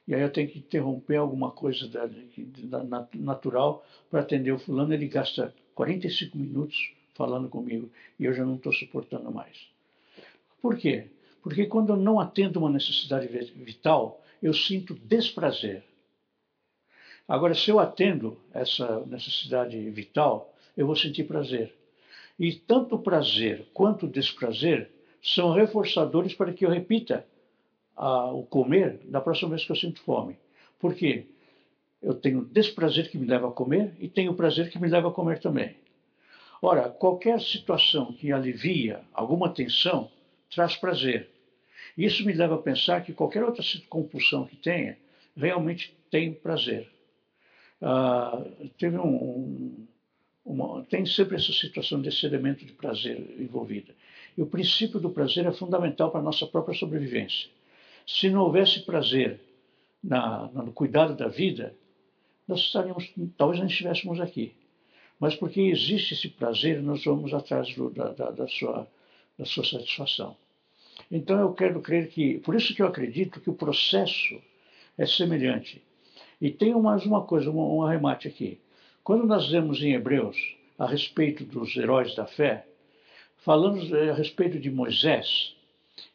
[0.07, 4.93] E aí eu tenho que interromper alguma coisa da, da, natural para atender o fulano,
[4.93, 9.69] ele gasta 45 minutos falando comigo e eu já não estou suportando mais.
[10.61, 11.09] Por quê?
[11.43, 15.85] Porque quando eu não atendo uma necessidade vital, eu sinto desprazer.
[17.27, 21.75] Agora, se eu atendo essa necessidade vital, eu vou sentir prazer.
[22.39, 24.91] E tanto prazer quanto desprazer
[25.23, 27.27] são reforçadores para que eu repita
[27.97, 30.37] a, o comer da próxima vez que eu sinto fome.
[30.79, 31.27] Por quê?
[32.05, 35.11] Eu tenho desprazer que me leva a comer e tenho prazer que me leva a
[35.11, 35.75] comer também.
[36.61, 40.11] Ora, qualquer situação que alivia alguma tensão
[40.55, 41.31] traz prazer.
[41.97, 44.99] Isso me leva a pensar que qualquer outra compulsão que tenha
[45.35, 46.87] realmente tem prazer.
[47.81, 48.45] Ah,
[48.79, 49.87] teve um,
[50.45, 53.95] uma, tem sempre essa situação desse elemento de prazer envolvida.
[54.37, 57.49] E o princípio do prazer é fundamental para a nossa própria sobrevivência.
[58.07, 59.41] Se não houvesse prazer
[60.03, 61.75] na, no cuidado da vida,
[62.47, 64.55] nós estaríamos, talvez não estivéssemos aqui.
[65.19, 68.87] Mas porque existe esse prazer, nós vamos atrás do, da, da, da, sua,
[69.39, 70.37] da sua satisfação.
[71.11, 74.41] Então eu quero crer que, por isso que eu acredito que o processo
[74.99, 75.83] é semelhante.
[76.41, 78.61] E tem mais uma coisa, um, um arremate aqui.
[79.03, 80.37] Quando nós lemos em Hebreus
[80.79, 82.67] a respeito dos heróis da fé,
[83.39, 85.55] falamos eh, a respeito de Moisés,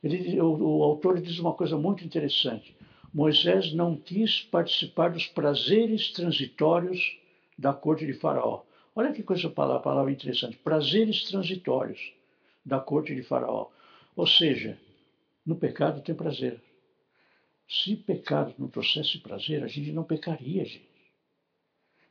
[0.03, 2.75] ele, o, o autor diz uma coisa muito interessante.
[3.14, 7.18] Moisés não quis participar dos prazeres transitórios
[7.57, 8.64] da corte de Faraó.
[8.95, 10.57] Olha que coisa palavra, palavra interessante.
[10.57, 12.14] Prazeres transitórios
[12.66, 13.70] da corte de Faraó.
[14.16, 14.78] Ou seja,
[15.45, 16.62] no pecado tem prazer.
[17.68, 20.89] Se pecado não trouxesse prazer, a gente não pecaria, gente.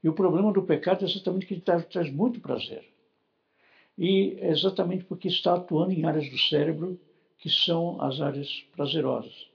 [0.03, 2.85] E o problema do pecado é exatamente que ele traz, traz muito prazer.
[3.97, 6.99] E é exatamente porque está atuando em áreas do cérebro
[7.39, 9.49] que são as áreas prazerosas.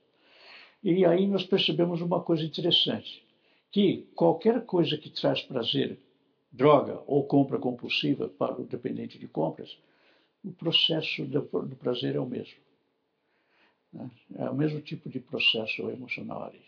[0.83, 3.23] E aí nós percebemos uma coisa interessante,
[3.71, 5.97] que qualquer coisa que traz prazer,
[6.51, 9.77] droga ou compra compulsiva para o dependente de compras,
[10.43, 12.57] o processo do prazer é o mesmo.
[13.93, 14.11] Né?
[14.37, 16.61] É o mesmo tipo de processo emocional ali.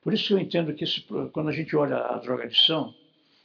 [0.00, 2.94] Por isso eu entendo que esse, quando a gente olha a drogadição,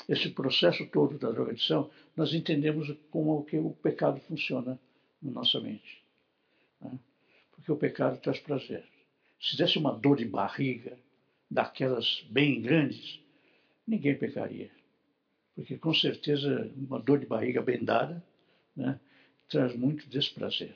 [0.07, 4.79] esse processo todo da drogadição, nós entendemos como que o pecado funciona
[5.21, 6.03] na nossa mente.
[6.79, 6.97] Né?
[7.51, 8.83] Porque o pecado traz prazer.
[9.39, 10.97] Se desse uma dor de barriga,
[11.49, 13.19] daquelas bem grandes,
[13.87, 14.71] ninguém pecaria.
[15.55, 18.23] Porque com certeza uma dor de barriga bem dada
[18.75, 18.99] né,
[19.47, 20.75] traz muito desprazer.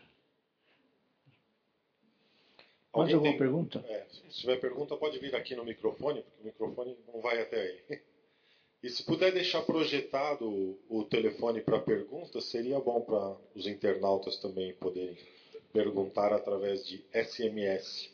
[2.95, 3.83] Mais alguma tem, pergunta?
[3.87, 7.61] É, se tiver pergunta, pode vir aqui no microfone, porque o microfone não vai até
[7.61, 8.01] aí.
[8.81, 14.37] E se puder deixar projetado o, o telefone para perguntas, seria bom para os internautas
[14.37, 15.17] também poderem
[15.71, 18.09] perguntar através de SMS.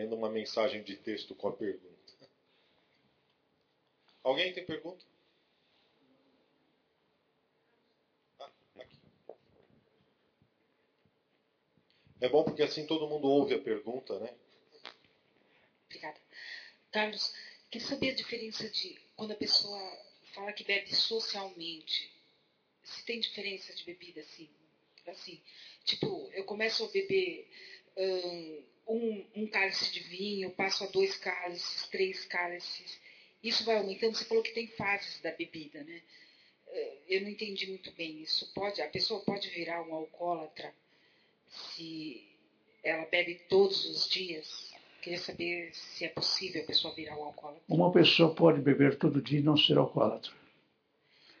[0.00, 2.14] Manda uma mensagem de texto com a pergunta.
[4.24, 5.04] Alguém tem pergunta?
[8.40, 8.50] Ah,
[12.18, 14.34] é bom porque assim todo mundo ouve a pergunta, né?
[15.84, 16.18] Obrigada.
[16.90, 17.34] Carlos,
[17.70, 19.78] quer saber a diferença de quando a pessoa
[20.32, 22.10] fala que bebe socialmente?
[22.82, 24.48] Se tem diferença de bebida assim?
[25.06, 25.42] Assim,
[25.84, 27.46] tipo, eu começo a beber
[28.86, 33.00] um, um cálice de vinho, passo a dois cálices, três cálices.
[33.42, 34.16] Isso vai aumentando.
[34.16, 36.02] Você falou que tem fases da bebida, né?
[36.68, 38.52] Eh, eu não entendi muito bem isso.
[38.54, 40.72] Pode, a pessoa pode virar um alcoólatra
[41.48, 42.28] se
[42.82, 44.70] ela bebe todos os dias?
[45.02, 47.62] Queria saber se é possível a pessoa virar um alcoólatra.
[47.68, 50.30] Uma pessoa pode beber todo dia e não ser alcoólatra.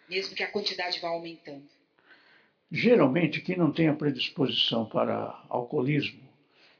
[0.08, 1.68] Mesmo que a quantidade vá aumentando.
[2.72, 6.29] Geralmente, quem não tem a predisposição para alcoolismo,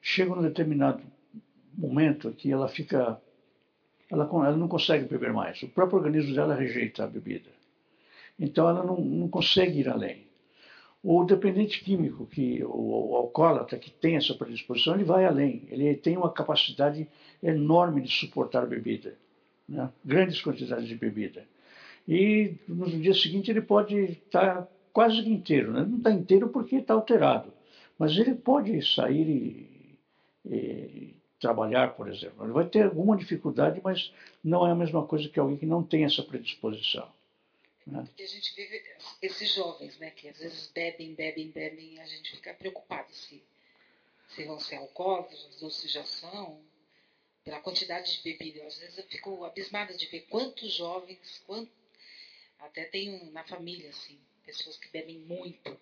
[0.01, 1.03] chega um determinado
[1.76, 3.20] momento que ela fica.
[4.11, 5.62] Ela, ela não consegue beber mais.
[5.62, 7.51] O próprio organismo dela rejeita a bebida.
[8.38, 10.28] Então ela não, não consegue ir além.
[11.03, 15.66] O dependente químico, que o, o alcoólatra que tem essa predisposição, ele vai além.
[15.70, 17.09] Ele tem uma capacidade
[17.42, 19.16] enorme de suportar bebida,
[19.68, 19.90] né?
[20.05, 21.46] grandes quantidades de bebida.
[22.07, 25.72] E no dia seguinte ele pode estar quase inteiro.
[25.72, 25.86] Né?
[25.88, 27.53] Não está inteiro porque está alterado.
[27.98, 29.69] Mas ele pode sair e,
[30.45, 32.45] e, trabalhar, por exemplo.
[32.45, 34.12] Ele vai ter alguma dificuldade, mas
[34.45, 37.11] não é a mesma coisa que alguém que não tem essa predisposição.
[37.86, 38.03] Né?
[38.07, 38.82] Porque a gente vive
[39.22, 43.43] esses jovens, né, que às vezes bebem, bebem, bebem, e a gente fica preocupado se,
[44.28, 46.61] se vão ser alcoólatras ou se já são,
[47.43, 48.66] pela quantidade de bebida.
[48.66, 51.43] Às vezes eu fico abismada de ver quantos jovens,
[52.59, 55.76] até tem na família, assim, pessoas que bebem muito.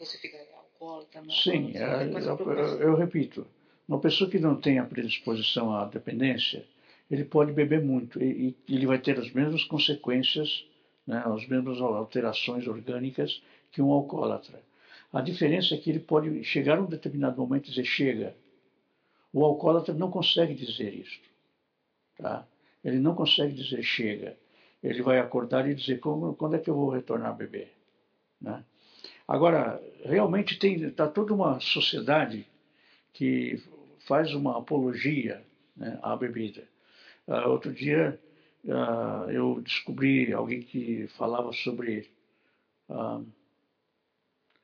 [0.00, 3.46] Você fica alcoólatra, não Sim, é, eu, eu, repito.
[3.86, 6.64] Uma pessoa que não tem a predisposição à dependência,
[7.10, 10.66] ele pode beber muito e, e ele vai ter as mesmas consequências,
[11.06, 14.60] né, as mesmas alterações orgânicas que um alcoólatra.
[15.12, 18.34] A diferença é que ele pode chegar a um determinado momento e dizer chega.
[19.32, 21.20] O alcoólatra não consegue dizer isso.
[22.16, 22.46] Tá?
[22.82, 24.36] Ele não consegue dizer chega
[24.82, 27.72] ele vai acordar e dizer quando é que eu vou retornar a beber.
[28.40, 28.64] Né?
[29.30, 32.44] Agora, realmente tem está toda uma sociedade
[33.12, 33.62] que
[34.00, 35.40] faz uma apologia
[35.76, 36.66] né, à bebida.
[37.28, 38.20] Uh, outro dia
[38.64, 42.10] uh, eu descobri alguém que falava sobre
[42.88, 43.24] uh,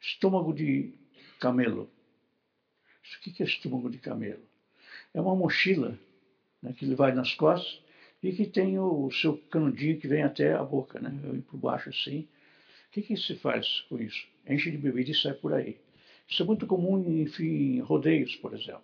[0.01, 0.93] estômago de
[1.39, 1.89] camelo.
[3.05, 4.43] O que é estômago de camelo?
[5.15, 5.97] É uma mochila
[6.61, 7.81] né, que ele vai nas costas
[8.21, 11.13] e que tem o, seu canudinho que vem até a boca, né,
[11.49, 12.23] por baixo assim.
[12.89, 14.35] O que, que se faz com isso?
[14.49, 15.79] Enche de bebida e sai por aí.
[16.29, 18.83] Isso é muito comum em, em rodeios, por exemplo.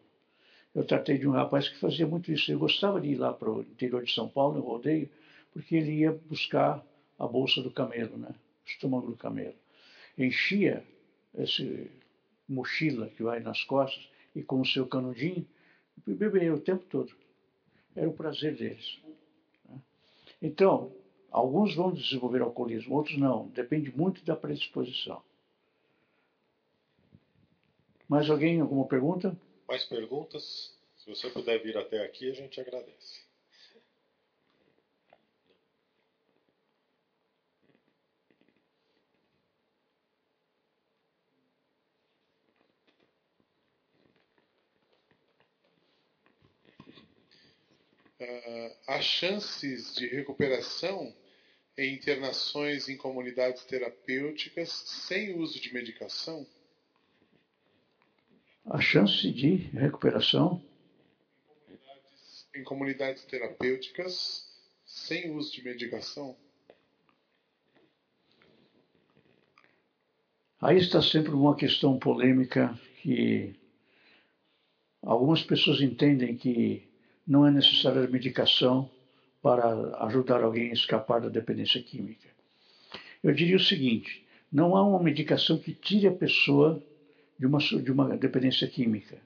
[0.74, 2.50] Eu tratei de um rapaz que fazia muito isso.
[2.50, 5.08] Eu gostava de ir lá para o interior de São Paulo, no rodeio,
[5.52, 6.84] porque ele ia buscar
[7.18, 8.34] a bolsa do camelo, né?
[8.64, 9.54] o estômago do camelo.
[10.16, 10.84] Enchia
[11.34, 11.62] essa
[12.48, 15.46] mochila que vai nas costas e com o seu canudinho,
[16.06, 17.12] e bebia o tempo todo.
[17.94, 18.98] Era o prazer deles.
[19.68, 19.78] Né?
[20.40, 20.90] Então,
[21.30, 23.48] alguns vão desenvolver alcoolismo, outros não.
[23.48, 25.22] Depende muito da predisposição.
[28.12, 28.60] Mais alguém?
[28.60, 29.34] Alguma pergunta?
[29.66, 30.76] Mais perguntas?
[30.98, 33.22] Se você puder vir até aqui, a gente agradece.
[48.20, 51.16] Uh, há chances de recuperação
[51.78, 56.46] em internações em comunidades terapêuticas sem uso de medicação?
[58.72, 60.58] A chance de recuperação
[62.56, 64.50] em comunidades, terapêuticas
[64.86, 66.34] sem uso de medicação?
[70.58, 73.54] Aí está sempre uma questão polêmica que
[75.02, 76.88] algumas pessoas entendem que
[77.26, 78.90] não é necessária a medicação
[79.42, 79.68] para
[80.06, 82.30] ajudar alguém a escapar da dependência química.
[83.22, 86.82] Eu diria o seguinte: não há uma medicação que tire a pessoa
[87.42, 89.18] de uma, de uma dependência química.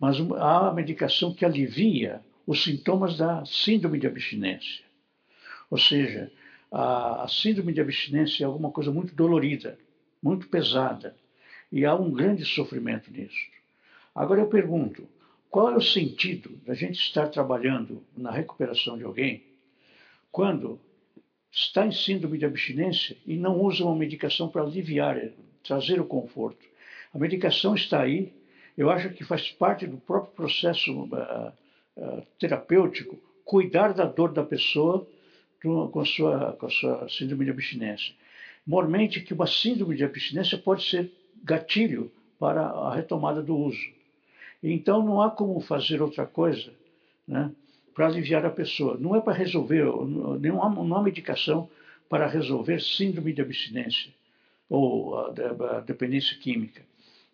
[0.00, 4.84] Mas há a medicação que alivia os sintomas da síndrome de abstinência.
[5.70, 6.32] Ou seja,
[6.72, 9.78] a, a síndrome de abstinência é alguma coisa muito dolorida,
[10.20, 11.14] muito pesada,
[11.70, 13.46] e há um grande sofrimento nisso.
[14.12, 15.08] Agora eu pergunto,
[15.48, 19.44] qual é o sentido da gente estar trabalhando na recuperação de alguém
[20.32, 20.80] quando
[21.48, 25.16] está em síndrome de abstinência e não usa uma medicação para aliviar,
[25.62, 26.71] trazer o conforto?
[27.12, 28.32] A medicação está aí,
[28.76, 31.52] eu acho que faz parte do próprio processo uh,
[31.96, 35.06] uh, terapêutico cuidar da dor da pessoa
[35.62, 38.14] com a, sua, com a sua síndrome de abstinência.
[38.66, 41.12] Mormente que uma síndrome de abstinência pode ser
[41.44, 43.92] gatilho para a retomada do uso.
[44.62, 46.72] Então não há como fazer outra coisa
[47.28, 47.52] né,
[47.94, 48.96] para aliviar a pessoa.
[48.98, 51.68] Não é para resolver, não há, não há medicação
[52.08, 54.12] para resolver síndrome de abstinência
[54.68, 56.82] ou a, a dependência química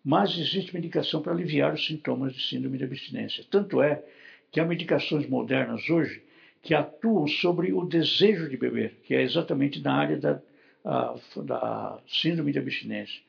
[0.03, 3.45] mas existe medicação para aliviar os sintomas de síndrome de abstinência.
[3.49, 4.03] Tanto é
[4.51, 6.23] que há medicações modernas hoje
[6.61, 10.41] que atuam sobre o desejo de beber, que é exatamente na área da,
[10.83, 13.21] a, da síndrome de abstinência.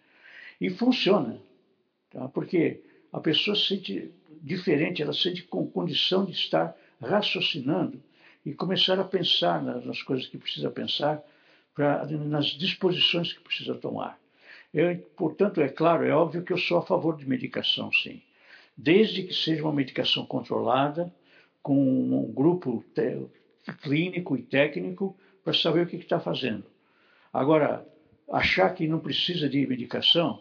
[0.60, 1.40] E funciona,
[2.10, 2.28] tá?
[2.28, 4.10] porque a pessoa se sente
[4.42, 8.02] diferente, ela se sente com condição de estar raciocinando
[8.44, 11.22] e começar a pensar nas, nas coisas que precisa pensar,
[11.74, 14.18] pra, nas disposições que precisa tomar.
[14.72, 18.22] Eu, portanto, é claro, é óbvio que eu sou a favor de medicação, sim.
[18.76, 21.12] Desde que seja uma medicação controlada,
[21.62, 22.82] com um grupo
[23.82, 26.64] clínico e técnico para saber o que está fazendo.
[27.32, 27.86] Agora,
[28.30, 30.40] achar que não precisa de medicação,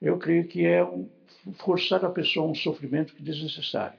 [0.00, 1.08] eu creio que é um,
[1.54, 3.98] forçar a pessoa a um sofrimento desnecessário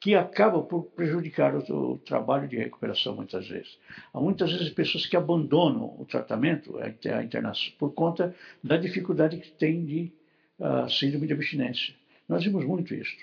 [0.00, 3.78] que acaba por prejudicar o, o, trabalho de recuperação muitas vezes.
[4.12, 9.50] Há muitas vezes pessoas que abandonam o tratamento, a internação, por conta da dificuldade que
[9.50, 10.12] tem de
[10.58, 11.94] uh, síndrome de abstinência.
[12.28, 13.16] Nós vimos muito isso.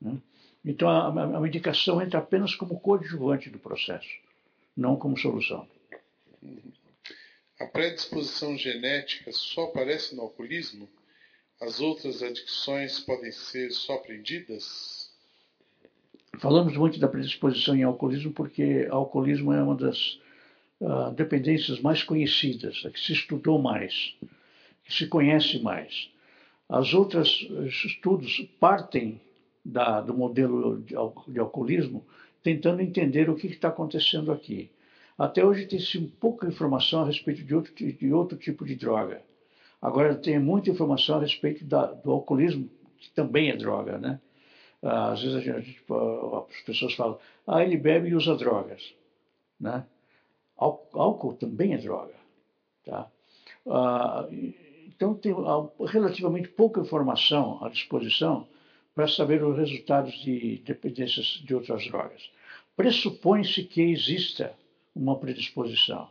[0.00, 0.16] Né?
[0.64, 4.08] Então a, a, medicação entra apenas como coadjuvante do processo,
[4.76, 5.68] não como solução.
[7.60, 10.88] A predisposição genética só aparece no alcoolismo?
[11.60, 14.97] As outras adicções podem ser só aprendidas?
[16.36, 20.20] Falamos muito da predisposição em alcoolismo porque alcoolismo é uma das
[20.80, 24.14] uh, dependências mais conhecidas, a que se estudou mais,
[24.84, 26.10] que se conhece mais.
[26.68, 27.28] As outras
[27.84, 29.20] estudos partem
[29.64, 30.94] da, do modelo de,
[31.32, 32.04] de, alcoolismo
[32.42, 34.70] tentando entender o que está acontecendo aqui.
[35.16, 39.22] Até hoje tem-se pouca informação a respeito de outro, de outro tipo de droga.
[39.80, 42.68] Agora tem muita informação a respeito da, do alcoolismo,
[42.98, 44.20] que também é droga, né?
[44.82, 48.94] Ah, às vezes gente, as pessoas falam, ah, ele bebe e usa drogas.
[49.60, 49.84] Né?
[50.56, 52.14] Álcool também é droga.
[52.84, 53.10] Tá?
[53.66, 54.28] Ah,
[54.86, 55.34] então tem
[55.86, 58.48] relativamente pouca informação à disposição
[58.94, 62.30] para saber os resultados de dependências de outras drogas.
[62.76, 64.54] Pressupõe-se que exista
[64.94, 66.10] uma predisposição,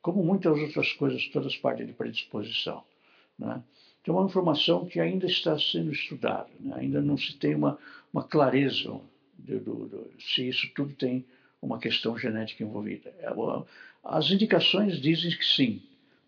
[0.00, 2.84] como muitas outras coisas, todas partem de predisposição.
[3.38, 3.62] Né?
[4.00, 6.74] Então, é uma informação que ainda está sendo estudada, né?
[6.76, 7.78] ainda não se tem uma,
[8.12, 9.00] uma clareza
[9.38, 11.24] de, do, do, se isso tudo tem
[11.60, 13.14] uma questão genética envolvida.
[13.18, 13.28] É,
[14.02, 15.82] as indicações dizem que sim,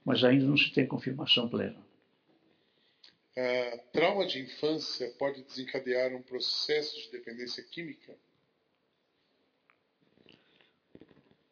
[0.04, 1.76] mas ainda não se tem confirmação plena.
[3.34, 8.14] Uh, trauma de infância pode desencadear um processo de dependência química?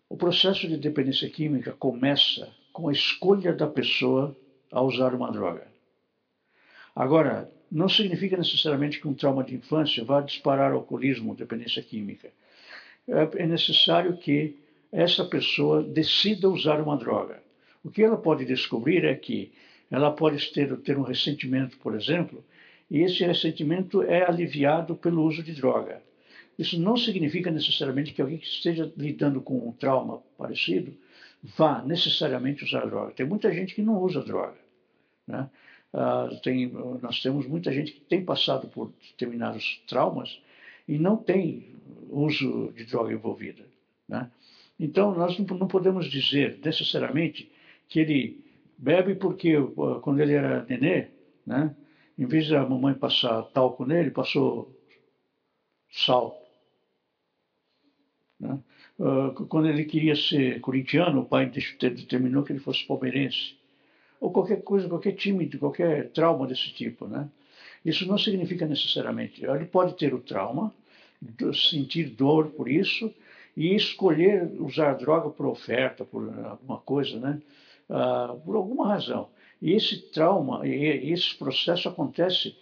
[0.06, 4.36] O processo de dependência química começa com a escolha da pessoa
[4.70, 5.69] a usar uma droga.
[6.94, 12.30] Agora, não significa necessariamente que um trauma de infância vá disparar alcoolismo ou dependência química.
[13.06, 14.56] É, é necessário que
[14.92, 17.42] essa pessoa decida usar uma droga.
[17.84, 19.52] O que ela pode descobrir é que
[19.90, 22.44] ela pode ter, ter um ressentimento, por exemplo,
[22.90, 26.02] e esse ressentimento é aliviado pelo uso de droga.
[26.58, 30.94] Isso não significa necessariamente que alguém que esteja lidando com um trauma parecido
[31.42, 33.12] vá necessariamente usar droga.
[33.12, 34.58] Tem muita gente que não usa droga.
[35.26, 35.48] Né?
[35.92, 36.68] Uh, tem,
[37.02, 40.40] nós temos muita gente que tem passado por determinados traumas
[40.86, 41.74] e não tem
[42.08, 43.64] uso de droga envolvida.
[44.08, 44.30] Né?
[44.78, 47.50] Então, nós não podemos dizer necessariamente
[47.88, 49.56] que ele Bebe porque
[50.00, 51.08] quando ele era nenê,
[51.46, 51.76] né,
[52.16, 54.74] em vez da mamãe passar talco nele, passou
[55.90, 56.42] sal.
[58.38, 58.58] Né?
[58.98, 63.59] Uh, quando ele queria ser corintiano, o pai determinou que ele fosse palmeirense.
[64.20, 67.06] Ou qualquer coisa, qualquer time, qualquer trauma desse tipo.
[67.06, 67.28] Né?
[67.84, 69.44] Isso não significa necessariamente.
[69.44, 70.72] Ele pode ter o trauma,
[71.54, 73.12] sentir dor por isso,
[73.56, 77.40] e escolher usar droga por oferta, por alguma coisa, né?
[77.88, 79.30] uh, por alguma razão.
[79.60, 82.56] E esse trauma, e esse processo acontece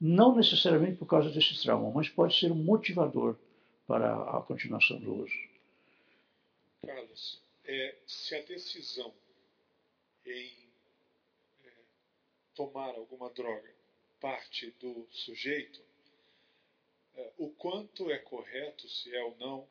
[0.00, 3.36] não necessariamente por causa desse trauma, mas pode ser um motivador
[3.86, 5.48] para a continuação do uso.
[6.86, 9.12] Carlos, é, se a decisão
[10.24, 10.67] em
[12.58, 13.70] tomar alguma droga
[14.20, 15.80] parte do sujeito,
[17.14, 19.68] é, o quanto é correto, se é ou não,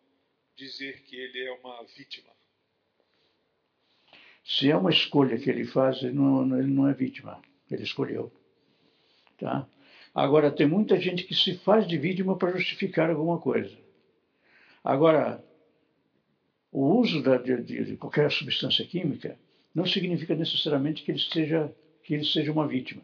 [0.56, 2.30] dizer que ele é uma vítima?
[4.42, 7.42] Se é uma escolha que ele faz, ele não, ele não é vítima.
[7.70, 8.32] Ele escolheu.
[9.38, 9.68] Tá?
[10.16, 13.78] Agora, tem muita gente que se faz de vítima para justificar alguma coisa.
[14.82, 15.44] Agora,
[16.72, 19.38] o uso da, de, de, qualquer substância química
[19.76, 21.76] não significa necessariamente que ele, esteja,
[22.08, 23.04] que ele seja uma vítima.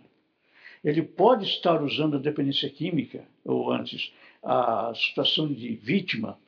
[0.84, 6.40] Ele pode estar usando a dependência química, ou antes, a situação de vítima,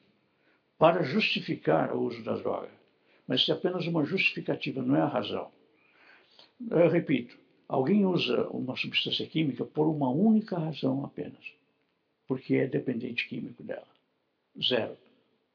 [0.78, 2.76] para justificar o uso da droga
[3.28, 5.52] mas isso é apenas uma justificativa, não é a razão.
[6.70, 7.38] Eu repito,
[7.68, 11.54] alguém usa uma substância química por uma única razão apenas,
[12.28, 13.88] porque é dependente químico dela.
[14.62, 14.96] Zero.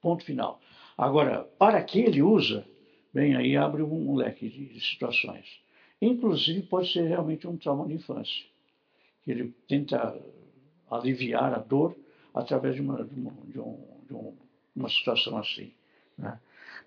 [0.00, 0.60] Ponto final.
[0.96, 2.66] Agora, para que ele usa,
[3.12, 5.60] bem, aí abre um, leque de, de situações.
[6.00, 8.44] Inclusive, pode ser realmente um trauma de infância,
[9.22, 10.18] que ele tenta
[10.90, 11.96] aliviar a dor
[12.34, 13.78] através de uma, de uma, de um,
[14.08, 14.34] de
[14.74, 15.72] uma situação assim.
[16.16, 16.38] Né?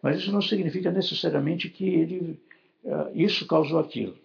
[0.02, 2.42] Mas isso não significa necessariamente que ele,
[2.84, 4.18] uh, isso causou aquilo.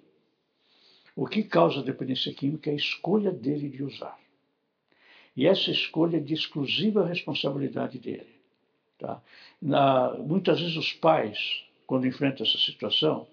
[1.14, 4.18] O que causa a dependência química é a escolha dele de usar.
[5.36, 8.39] E essa escolha é de exclusiva responsabilidade dele.
[8.99, 9.22] Tá?
[9.61, 13.26] Na, muitas vezes os pais, quando enfrentam essa situação,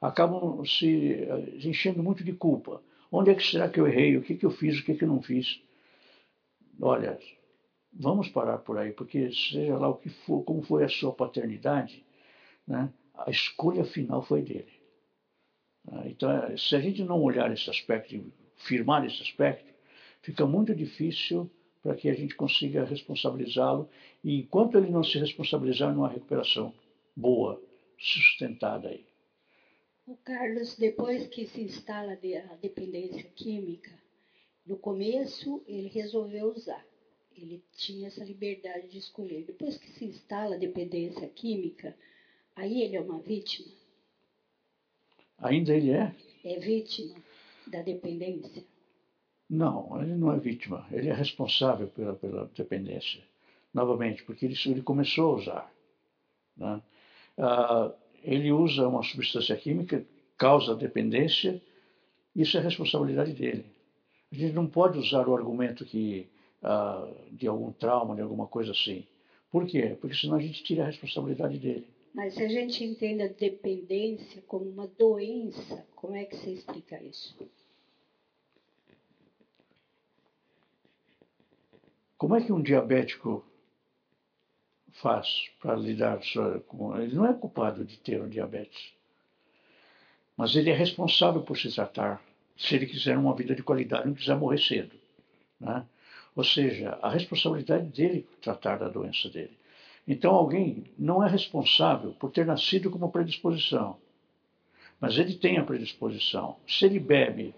[0.00, 2.82] acabam se eh, enchendo muito de culpa.
[3.12, 4.16] Onde é que será que eu errei?
[4.16, 4.78] O que, que eu fiz?
[4.78, 5.60] O que, que eu não fiz?
[6.80, 7.18] Olha,
[7.92, 12.04] vamos parar por aí, porque seja lá o que for, como foi a sua paternidade,
[12.66, 14.72] né, a escolha final foi dele.
[15.90, 19.72] Ah, então, se a gente não olhar esse aspecto, firmar esse aspecto,
[20.22, 21.50] fica muito difícil
[21.82, 23.88] para que a gente consiga responsabilizá-lo.
[24.22, 26.72] E enquanto ele não se responsabilizar, não há recuperação
[27.16, 27.60] boa,
[27.98, 29.09] sustentada aí.
[30.10, 33.92] O Carlos, depois que se instala a dependência química,
[34.66, 36.84] no começo ele resolveu usar
[37.42, 39.44] ele tinha essa liberdade de escolher.
[39.44, 41.96] Depois que se instala a dependência química,
[42.54, 43.72] aí ele é uma vítima.
[45.38, 46.14] Ainda ele é?
[46.44, 47.16] É vítima
[47.66, 48.62] da dependência?
[49.48, 50.86] Não, ele não é vítima.
[50.92, 53.22] Ele é responsável pela, pela dependência.
[53.72, 55.74] Novamente, porque ele, ele começou a usar.
[56.56, 56.82] Né?
[57.38, 60.04] Ah, ele usa uma substância química,
[60.36, 61.60] causa dependência,
[62.34, 63.64] isso é responsabilidade dele.
[64.32, 66.28] A gente não pode usar o argumento que
[66.62, 69.04] uh, de algum trauma, de alguma coisa assim.
[69.50, 69.96] Por quê?
[70.00, 71.86] Porque senão a gente tira a responsabilidade dele.
[72.14, 77.02] Mas se a gente entende a dependência como uma doença, como é que você explica
[77.02, 77.36] isso?
[82.20, 83.42] como é que um diabético
[84.92, 86.20] faz para lidar
[86.66, 86.96] com.
[86.98, 88.92] Ele não é culpado de ter um diabetes,
[90.36, 92.22] mas ele é responsável por se tratar,
[92.56, 94.96] se ele quiser uma vida de qualidade, não quiser morrer cedo.
[95.58, 95.84] Né?
[96.34, 99.58] Ou seja, a responsabilidade dele tratar da doença dele.
[100.06, 103.96] Então, alguém não é responsável por ter nascido com uma predisposição,
[105.00, 106.56] mas ele tem a predisposição.
[106.66, 107.54] Se ele bebe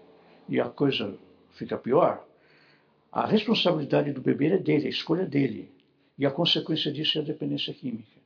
[0.47, 1.17] e a coisa
[1.51, 2.25] fica pior,
[3.11, 5.71] a responsabilidade do beber é dele, a escolha dele.
[6.17, 8.19] E a consequência disso é a dependência química.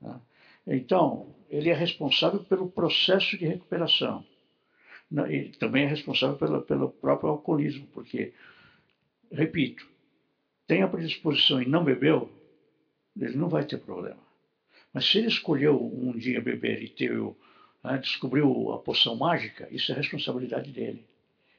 [0.00, 0.20] Tá?
[0.66, 4.24] Então, ele é responsável pelo processo de recuperação.
[5.28, 8.32] E também é responsável pelo, pelo próprio alcoolismo, porque,
[9.30, 9.86] repito,
[10.66, 12.30] tem a predisposição e não bebeu,
[13.20, 14.20] ele não vai ter problema.
[14.92, 17.12] Mas se ele escolheu um dia beber e ter,
[17.84, 21.04] né, descobriu a poção mágica, isso é responsabilidade dele.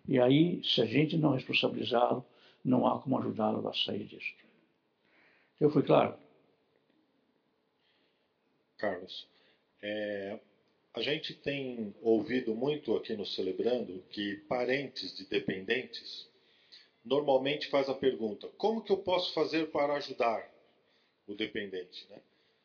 [0.07, 2.25] E aí, se a gente não responsabilizá-lo,
[2.65, 4.33] não há como ajudá-lo a sair disso.
[5.63, 6.13] Eu fui claro?
[8.77, 9.25] Carlos,
[9.81, 10.37] é,
[10.93, 16.27] a gente tem ouvido muito aqui no Celebrando que parentes de dependentes
[17.05, 20.45] normalmente faz a pergunta: como que eu posso fazer para ajudar
[21.25, 22.09] o dependente?
[22.09, 22.17] Né?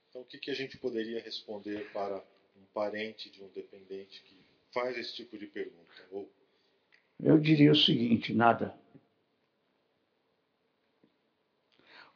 [0.08, 2.20] Então, o que, que a gente poderia responder para
[2.56, 4.34] um parente de um dependente que
[4.74, 6.04] faz esse tipo de pergunta?
[6.10, 6.28] Ou...
[7.22, 8.76] Eu diria o seguinte: nada.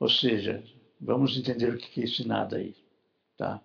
[0.02, 0.60] Ou seja,
[1.00, 2.74] vamos entender o que é esse nada aí.
[3.36, 3.62] Tá?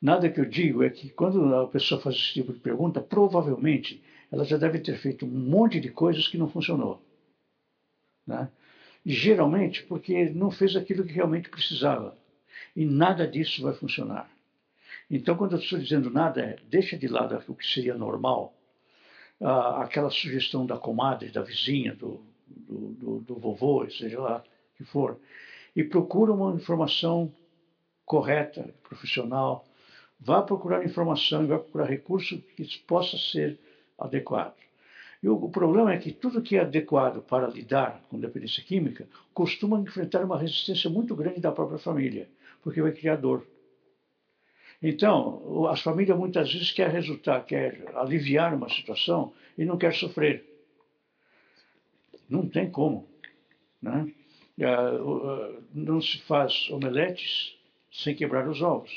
[0.00, 4.00] Nada que eu digo é que quando a pessoa faz esse tipo de pergunta, provavelmente
[4.30, 7.02] ela já deve ter feito um monte de coisas que não funcionou.
[8.24, 8.48] Né?
[9.04, 12.16] Geralmente porque não fez aquilo que realmente precisava.
[12.76, 14.30] E nada disso vai funcionar.
[15.10, 18.54] Então, quando eu estou dizendo nada, é deixa de lado o que seria normal,
[19.40, 24.44] aquela sugestão da comadre, da vizinha, do, do, do, do vovô, seja lá
[24.76, 25.18] que for,
[25.74, 27.32] e procura uma informação
[28.04, 29.64] correta, profissional.
[30.20, 33.58] Vá procurar informação e vá procurar recurso que possa ser
[33.98, 34.54] adequado.
[35.22, 39.80] E o, problema é que tudo que é adequado para lidar com dependência química costuma
[39.80, 42.28] enfrentar uma resistência muito grande da própria família,
[42.62, 43.46] porque vai criar dor.
[44.82, 50.44] Então, as famílias muitas vezes querem resultar, quer aliviar uma situação e não quer sofrer.
[52.28, 53.08] Não tem como.
[53.80, 54.12] Né?
[54.58, 54.66] É,
[55.72, 57.56] não se faz omeletes
[57.90, 58.92] sem quebrar os ovos.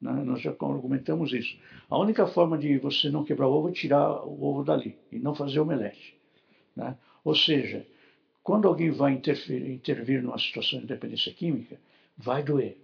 [0.00, 0.12] Né?
[0.24, 1.58] Nós já argumentamos isso.
[1.90, 5.18] A única forma de você não quebrar o ovo é tirar o ovo dali e
[5.18, 6.16] não fazer omelete.
[6.74, 6.96] Né?
[7.24, 7.86] Ou seja,
[8.42, 11.78] quando alguém vai intervir, numa situação de dependência química,
[12.16, 12.78] vai doer.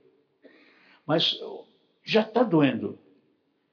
[1.06, 1.38] Mas
[2.02, 2.98] já está doendo.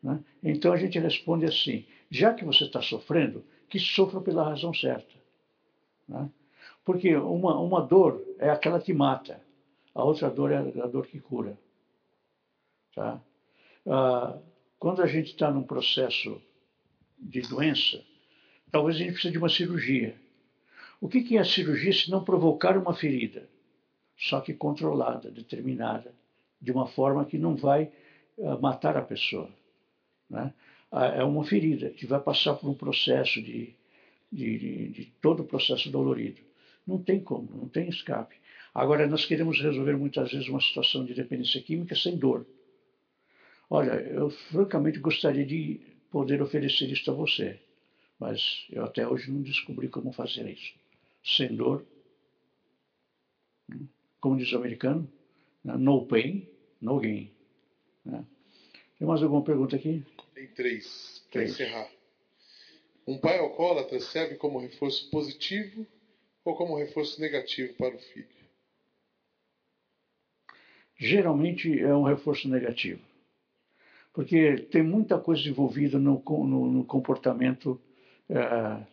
[0.02, 0.24] Né?
[0.44, 5.14] Então a gente responde assim: já que você está sofrendo, que sofra pela razão certa.
[6.08, 6.30] Né?
[6.84, 9.42] Porque uma, uma dor é aquela que mata,
[9.94, 11.58] a outra dor é a dor que cura.
[12.96, 13.22] Tá?
[13.88, 14.38] Ah,
[14.80, 16.42] quando a gente está num processo
[17.18, 18.04] de doença,
[18.72, 20.16] talvez a gente precise de uma cirurgia.
[21.00, 23.48] O que, que é a cirurgia se não provocar uma ferida?
[24.18, 26.14] Só que controlada, determinada,
[26.60, 27.92] de uma forma que não vai
[28.38, 29.50] uh, matar a pessoa.
[30.30, 30.54] Né?
[30.92, 33.76] Ah, é uma ferida que vai passar por um processo de,
[34.32, 36.42] de, de, de todo o processo dolorido.
[36.86, 38.36] Não tem como, não tem escape.
[38.74, 42.46] Agora, nós queremos resolver muitas vezes uma situação de dependência química sem dor.
[43.70, 45.80] Olha, eu francamente gostaria de
[46.10, 47.60] poder oferecer isso a você,
[48.20, 50.74] mas eu até hoje não descobri como fazer isso.
[51.24, 51.86] Sem dor,
[54.20, 55.10] como diz o americano,
[55.64, 55.76] né?
[55.78, 56.48] no pain,
[56.82, 57.32] no gain.
[58.04, 58.26] Né?
[58.98, 60.04] Tem mais alguma pergunta aqui?
[60.34, 61.90] Tem três, para encerrar.
[63.08, 65.86] Um pai alcoólatra serve como reforço positivo
[66.44, 68.28] ou como reforço negativo para o filho?
[70.98, 73.02] Geralmente é um reforço negativo,
[74.14, 77.82] porque tem muita coisa envolvida no, no, no comportamento,
[78.30, 78.84] é,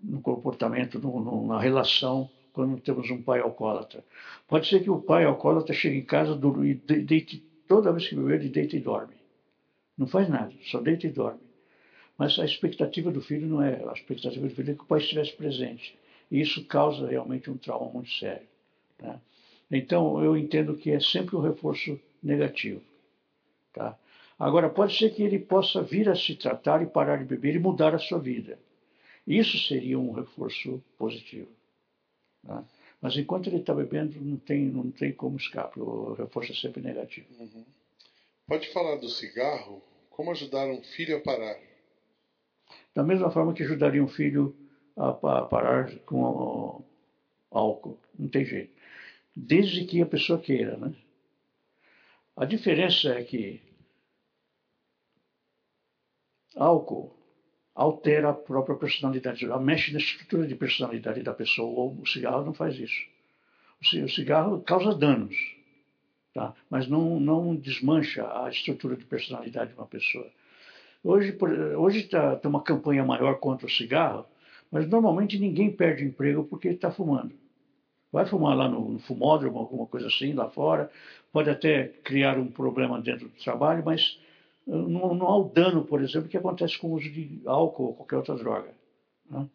[0.00, 4.04] no comportamento, no, na relação quando temos um pai alcoólatra.
[4.48, 8.40] Pode ser que o pai alcoólatra chegue em casa e deite, toda vez que beber,
[8.40, 9.14] ele deita e dorme.
[9.98, 11.40] Não faz nada, só deita e dorme.
[12.16, 15.00] Mas a expectativa do filho não é, a expectativa do filho é que o pai
[15.00, 15.96] estivesse presente.
[16.30, 18.46] E isso causa realmente um trauma muito sério.
[19.00, 19.20] Né?
[19.70, 22.82] Então, eu entendo que é sempre um reforço negativo.
[23.72, 23.98] Tá?
[24.38, 27.58] Agora, pode ser que ele possa vir a se tratar e parar de beber e
[27.58, 28.58] mudar a sua vida.
[29.26, 31.48] Isso seria um reforço positivo.
[32.46, 32.64] Tá?
[33.00, 35.78] Mas enquanto ele está bebendo, não tem, não tem como escapar.
[35.78, 37.26] O reforço é sempre negativo.
[37.38, 37.64] Uhum.
[38.46, 39.82] Pode falar do cigarro?
[40.10, 41.58] Como ajudar um filho a parar?
[42.94, 44.54] Da mesma forma que ajudaria um filho
[44.96, 46.84] a, parar com
[47.50, 47.98] álcool.
[48.18, 48.72] Não tem jeito.
[49.36, 50.76] desde que a pessoa queira.
[50.76, 50.94] Né?
[52.36, 53.60] A diferença é que
[56.56, 57.16] álcool
[57.74, 62.54] altera a própria personalidade, ela mexe na estrutura de personalidade da pessoa, o cigarro não
[62.54, 63.02] faz isso.
[64.04, 65.36] O cigarro causa danos,
[66.32, 66.54] tá?
[66.70, 70.30] mas não, não desmancha a estrutura de personalidade de uma pessoa.
[71.02, 71.36] Hoje
[71.76, 74.24] hoje tá uma campanha maior contra o cigarro,
[74.74, 77.32] mas normalmente ninguém perde emprego porque está fumando.
[78.10, 80.90] Vai fumar lá no, no fumódromo, alguma coisa assim, lá fora,
[81.32, 84.18] pode até criar um problema dentro do trabalho, mas
[84.66, 87.94] não, não há o dano, por exemplo, que acontece com o uso de álcool ou
[87.94, 88.74] qualquer outra droga.
[89.30, 89.48] Né?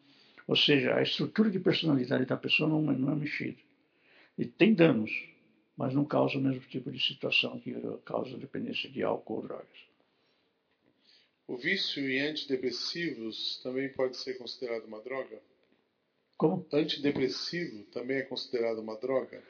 [0.48, 3.58] Ou seja, a estrutura de personalidade da pessoa não, não é mexida.
[4.38, 5.12] E tem danos,
[5.76, 7.76] mas não causa o mesmo tipo de situação que
[8.06, 9.89] causa dependência de álcool ou drogas.
[11.50, 15.42] O vício em antidepressivos também pode ser considerado uma droga?
[16.38, 16.64] Como?
[16.72, 19.42] Antidepressivo também é considerado uma droga?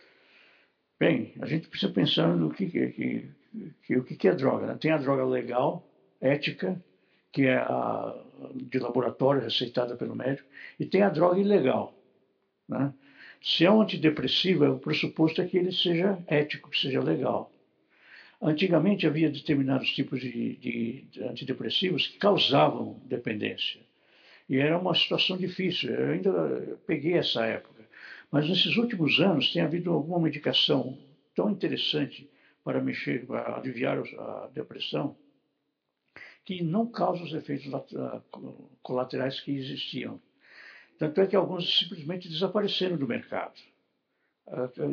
[0.98, 3.30] Bem, a gente precisa pensar no que, que,
[3.84, 4.68] que, o que é droga.
[4.68, 4.78] Né?
[4.80, 5.86] Tem a droga legal,
[6.22, 6.82] ética,
[7.34, 8.16] que é a
[8.56, 10.48] de laboratório receitada pelo médico,
[10.80, 11.94] e tem a droga ilegal.
[12.66, 12.94] Né?
[13.42, 17.52] Se é um antidepressivo, o pressuposto é que ele seja ético, que seja legal.
[18.42, 23.82] Antigamente havia determinados tipos de, de, de antidepressivos que causavam dependência.
[24.48, 25.92] E era uma situação difícil.
[25.92, 27.84] Eu ainda peguei essa época.
[28.32, 30.98] Mas nesses últimos anos tem havido alguma medicação
[31.36, 32.30] tão interessante
[32.64, 35.16] para mexer, para aliviar a depressão,
[36.46, 37.68] que não causa os efeitos
[38.82, 40.22] colaterais que existiam.
[40.98, 43.60] Tanto é que alguns simplesmente desapareceram do mercado.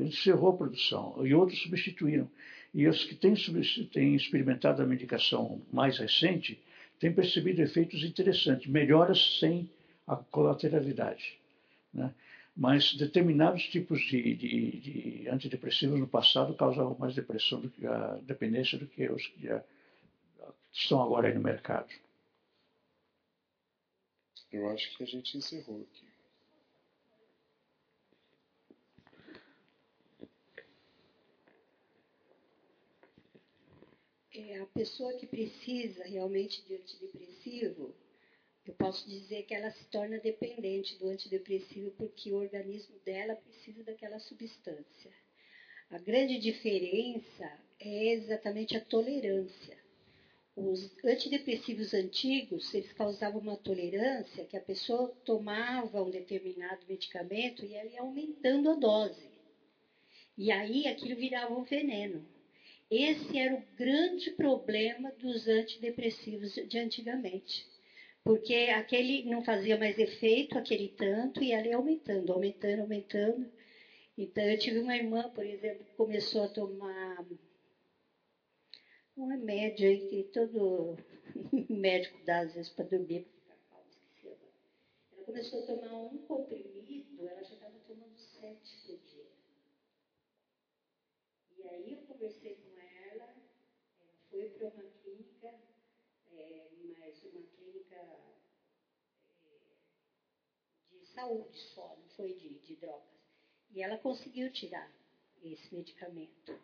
[0.05, 2.31] Encerrou a produção e outros substituíram.
[2.77, 3.35] E os que têm,
[3.91, 6.63] têm experimentado a medicação mais recente
[7.01, 9.69] têm percebido efeitos interessantes, melhoras sem
[10.07, 11.39] a colateralidade.
[11.93, 12.13] Né?
[12.57, 18.15] mas determinados tipos de, de, de, antidepressivos no passado causavam mais depressão do que a
[18.23, 19.63] dependência do que os que já
[20.73, 21.93] estão agora aí no mercado.
[24.51, 26.06] Eu acho que a gente encerrou aqui.
[34.39, 37.95] É, a pessoa que precisa realmente de antidepressivo,
[38.67, 43.83] eu posso dizer que ela se torna dependente do antidepressivo porque o organismo dela precisa
[43.83, 45.11] daquela substância.
[45.89, 47.51] A grande diferença
[47.81, 49.79] é exatamente a tolerância.
[50.55, 57.75] Os antidepressivos antigos, eles causavam uma tolerância que a pessoa tomava um determinado medicamento e
[57.75, 59.31] ela ia aumentando a dose.
[60.37, 62.36] E aí aquilo virava um veneno.
[62.91, 67.67] Esse era o grande problema dos antidepressivos de antigamente
[68.27, 73.49] porque aquele não fazia mais efeito, aquele tanto, e ali aumentando, aumentando, aumentando.
[74.19, 77.25] Então, eu tive uma irmã, por exemplo, que começou a tomar
[79.17, 80.97] um remédio aí que todo
[81.71, 83.25] médico dá às vezes para dormir,
[83.89, 84.53] esqueci agora.
[85.13, 89.31] Ela começou a tomar um comprimido, ela já estava tomando sete por dia.
[91.59, 92.66] E aí eu conversei com
[94.37, 94.83] foi para uma
[101.15, 103.03] saúde só, não foi de, de drogas.
[103.71, 104.93] E ela conseguiu tirar
[105.43, 106.59] esse medicamento.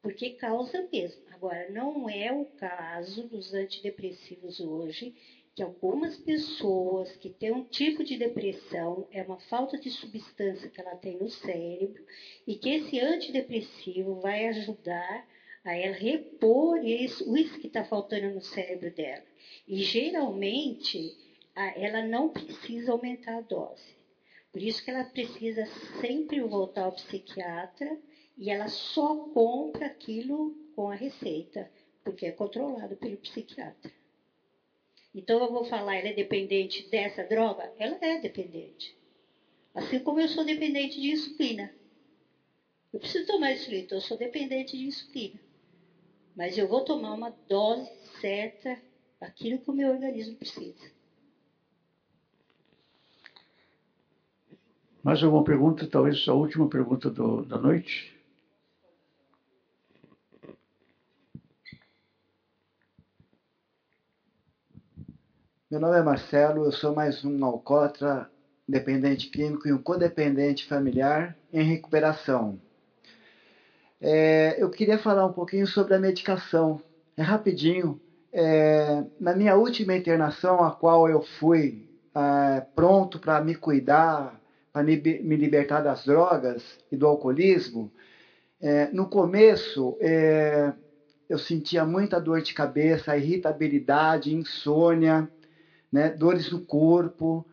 [0.00, 1.22] Porque causa mesmo.
[1.30, 5.14] Agora, não é o caso dos antidepressivos hoje,
[5.54, 10.80] que algumas pessoas que têm um tipo de depressão, é uma falta de substância que
[10.80, 12.04] ela tem no cérebro,
[12.46, 15.28] e que esse antidepressivo vai ajudar
[15.66, 19.24] a ela repor isso, isso que está faltando no cérebro dela.
[19.66, 21.16] E geralmente
[21.74, 23.96] ela não precisa aumentar a dose.
[24.52, 25.66] Por isso que ela precisa
[26.00, 27.98] sempre voltar ao psiquiatra
[28.38, 31.70] e ela só compra aquilo com a receita,
[32.04, 33.90] porque é controlado pelo psiquiatra.
[35.14, 37.72] Então eu vou falar, ela é dependente dessa droga?
[37.78, 38.96] Ela é dependente.
[39.74, 41.74] Assim como eu sou dependente de insulina.
[42.92, 45.45] Eu preciso tomar insulina, então eu sou dependente de insulina.
[46.36, 47.90] Mas eu vou tomar uma dose
[48.20, 48.78] certa,
[49.18, 50.92] aquilo que o meu organismo precisa.
[55.02, 55.86] Mais alguma pergunta?
[55.86, 58.14] Talvez a última pergunta do, da noite?
[65.70, 68.30] Meu nome é Marcelo, eu sou mais um alcoólatra
[68.68, 72.60] dependente químico e um codependente familiar em recuperação.
[74.00, 76.80] É, eu queria falar um pouquinho sobre a medicação.
[77.16, 78.00] É rapidinho.
[78.32, 84.40] É, na minha última internação, a qual eu fui é, pronto para me cuidar,
[84.72, 87.90] para me libertar das drogas e do alcoolismo,
[88.60, 90.72] é, no começo é,
[91.28, 95.28] eu sentia muita dor de cabeça, irritabilidade, insônia,
[95.92, 97.46] né, dores no corpo,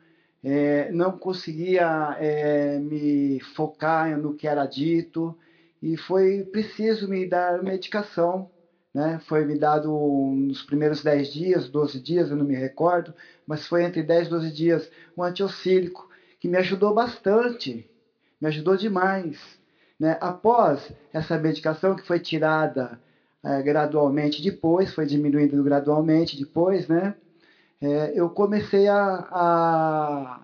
[0.43, 5.37] é, não conseguia é, me focar no que era dito
[5.83, 8.49] e foi preciso me dar medicação.
[8.93, 9.19] Né?
[9.27, 9.91] Foi me dado
[10.33, 13.13] nos primeiros 10 dias, 12 dias, eu não me recordo,
[13.45, 16.07] mas foi entre 10 e 12 dias um antiocílico
[16.39, 17.85] que me ajudou bastante,
[18.39, 19.37] me ajudou demais.
[19.99, 20.17] Né?
[20.21, 22.97] Após essa medicação que foi tirada
[23.43, 27.13] é, gradualmente depois, foi diminuindo gradualmente depois, né?
[27.81, 30.41] É, eu comecei a, a,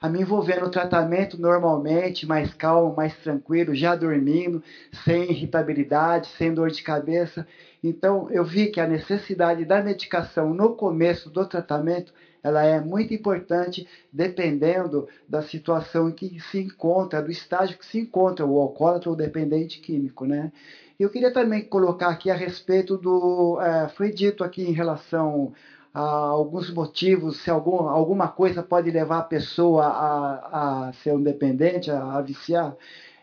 [0.00, 4.62] a, me envolver no tratamento normalmente, mais calmo, mais tranquilo, já dormindo,
[5.04, 7.46] sem irritabilidade, sem dor de cabeça.
[7.82, 12.12] Então eu vi que a necessidade da medicação no começo do tratamento
[12.42, 17.98] ela é muito importante dependendo da situação em que se encontra, do estágio que se
[17.98, 20.52] encontra o alcoólatra ou dependente químico, né?
[20.98, 25.52] Eu queria também colocar aqui a respeito do, é, foi dito aqui em relação
[25.98, 32.16] alguns motivos, se algum, alguma coisa pode levar a pessoa a, a ser dependente, a,
[32.16, 32.76] a viciar.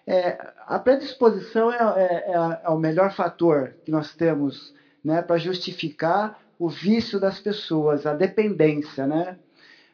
[0.07, 4.73] É, a predisposição é, é, é, é, o melhor fator que nós temos
[5.03, 9.37] né, para justificar o vício das pessoas, a dependência, né?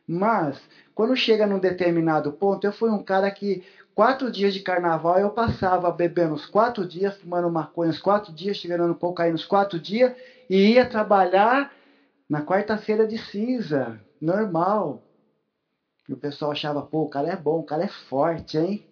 [0.08, 0.60] Mas,
[0.96, 5.30] quando chega num determinado ponto, eu fui um cara que quatro dias de carnaval eu
[5.32, 10.14] passava bebendo os quatro dias, fumando maconha os quatro dias, chegando cocaína os quatro dias,
[10.50, 11.72] e ia trabalhar
[12.30, 15.02] na quarta-feira de cinza, normal.
[16.08, 18.86] E o pessoal achava, pô, o cara é bom, o cara é forte, hein?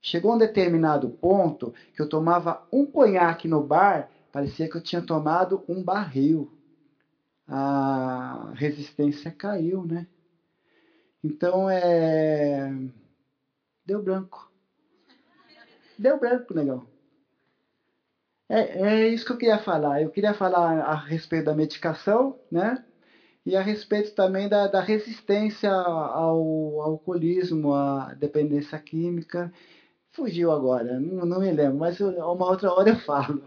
[0.00, 5.02] Chegou um determinado ponto que eu tomava um conhaque no bar, parecia que eu tinha
[5.02, 6.48] tomado um barril
[7.48, 10.06] a resistência caiu, né?
[11.24, 12.70] Então é.
[13.84, 14.50] Deu branco.
[15.98, 16.86] Deu branco, negão.
[18.48, 20.02] É, é isso que eu queria falar.
[20.02, 22.82] Eu queria falar a respeito da medicação, né?
[23.44, 29.52] E a respeito também da, da resistência ao, ao alcoolismo, à dependência química.
[30.12, 33.42] Fugiu agora, não, não me lembro, mas eu, uma outra hora eu falo.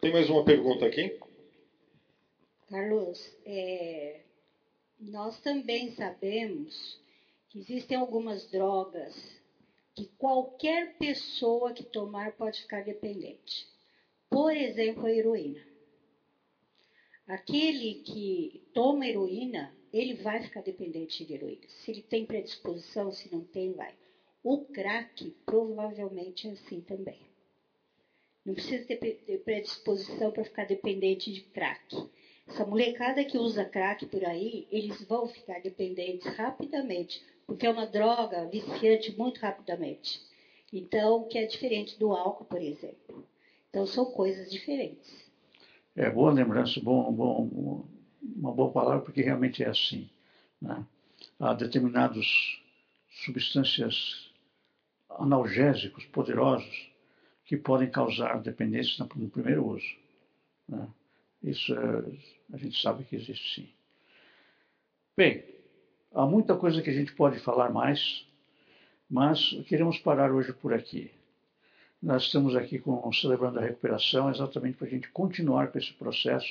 [0.00, 1.18] Tem mais uma pergunta aqui?
[2.68, 4.20] Carlos, é,
[4.98, 6.98] nós também sabemos
[7.48, 9.39] que existem algumas drogas
[10.00, 13.68] que qualquer pessoa que tomar pode ficar dependente.
[14.30, 15.60] Por exemplo, a heroína.
[17.26, 21.68] Aquele que toma heroína, ele vai ficar dependente de heroína.
[21.68, 23.94] Se ele tem predisposição, se não tem, vai.
[24.42, 27.20] O crack provavelmente é assim também.
[28.42, 32.08] Não precisa ter predisposição para ficar dependente de crack.
[32.48, 37.84] Essa molecada que usa crack por aí, eles vão ficar dependentes rapidamente, porque é uma
[37.84, 40.20] droga viciante muito rapidamente.
[40.72, 43.26] Então, que é diferente do álcool, por exemplo.
[43.68, 45.28] Então, são coisas diferentes.
[45.96, 47.88] É boa lembrança, bom, bom,
[48.22, 50.08] uma boa palavra, porque realmente é assim.
[50.62, 50.86] Né?
[51.40, 52.24] Há determinadas
[53.24, 54.30] substâncias
[55.08, 56.92] analgésicos poderosos
[57.46, 59.96] que podem causar dependência no primeiro uso.
[60.68, 60.88] Né?
[61.42, 63.68] Isso é, a gente sabe que existe sim.
[65.16, 65.59] Bem,
[66.14, 68.26] há muita coisa que a gente pode falar mais,
[69.08, 71.10] mas queremos parar hoje por aqui.
[72.02, 76.48] Nós estamos aqui com, celebrando a recuperação exatamente para a gente continuar com esse processo,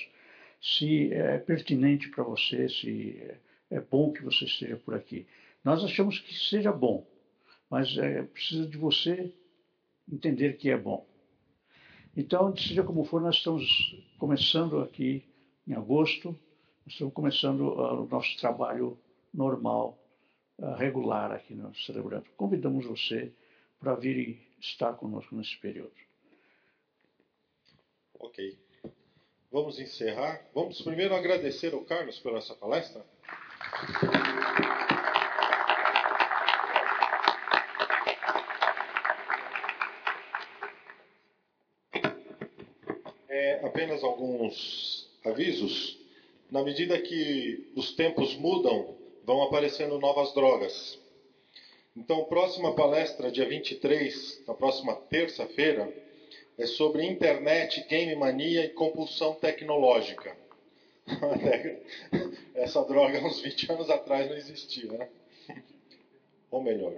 [0.61, 3.21] se é pertinente para você, se
[3.69, 5.25] é bom que você esteja por aqui.
[5.63, 7.05] Nós achamos que seja bom,
[7.69, 9.33] mas é, precisa de você
[10.11, 11.05] entender que é bom.
[12.15, 15.23] Então, seja como for, nós estamos começando aqui
[15.67, 16.37] em agosto,
[16.85, 18.97] estamos começando uh, o nosso trabalho
[19.33, 19.97] normal,
[20.57, 22.25] uh, regular aqui no Celebrando.
[22.37, 23.31] Convidamos você
[23.79, 25.93] para vir e estar conosco nesse período.
[28.19, 28.57] Ok.
[29.51, 30.41] Vamos encerrar.
[30.53, 33.03] Vamos primeiro agradecer ao Carlos pela essa palestra.
[43.79, 45.97] apenas alguns avisos.
[46.51, 48.97] Na medida que os tempos mudam,
[49.29, 50.97] vão aparecendo novas drogas.
[51.95, 55.87] Então, próxima palestra, dia 23, na próxima terça-feira,
[56.57, 60.35] é sobre internet, game mania e compulsão tecnológica.
[62.55, 65.07] Essa droga, uns 20 anos atrás, não existia, né?
[66.49, 66.93] Ou melhor,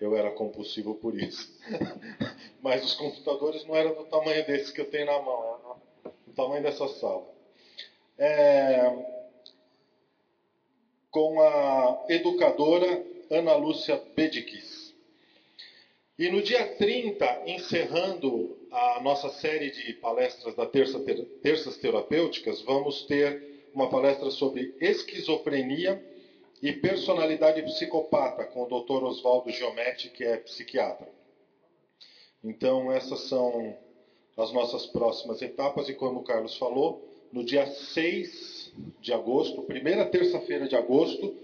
[0.00, 1.56] eu era compulsivo por isso.
[2.60, 5.78] Mas os computadores não eram do tamanho desse que eu tenho na mão
[6.38, 7.26] tamanho dessa sala.
[8.16, 9.17] É...
[11.10, 14.94] com a educadora Ana Lúcia Bedikis.
[16.18, 20.98] E no dia 30, encerrando a nossa série de palestras da Terça,
[21.42, 26.02] Terças Terapêuticas, vamos ter uma palestra sobre esquizofrenia
[26.60, 29.04] e personalidade psicopata com o Dr.
[29.04, 31.08] Oswaldo Giometti, que é psiquiatra.
[32.42, 33.76] Então, essas são
[34.36, 38.57] as nossas próximas etapas, e como o Carlos falou, no dia 6
[39.00, 41.34] de agosto, primeira terça-feira de agosto,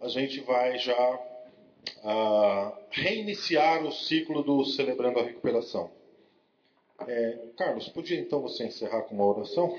[0.00, 1.20] a gente vai já
[2.04, 5.90] uh, reiniciar o ciclo do Celebrando a Recuperação.
[7.06, 9.78] É, Carlos, podia então você encerrar com uma oração?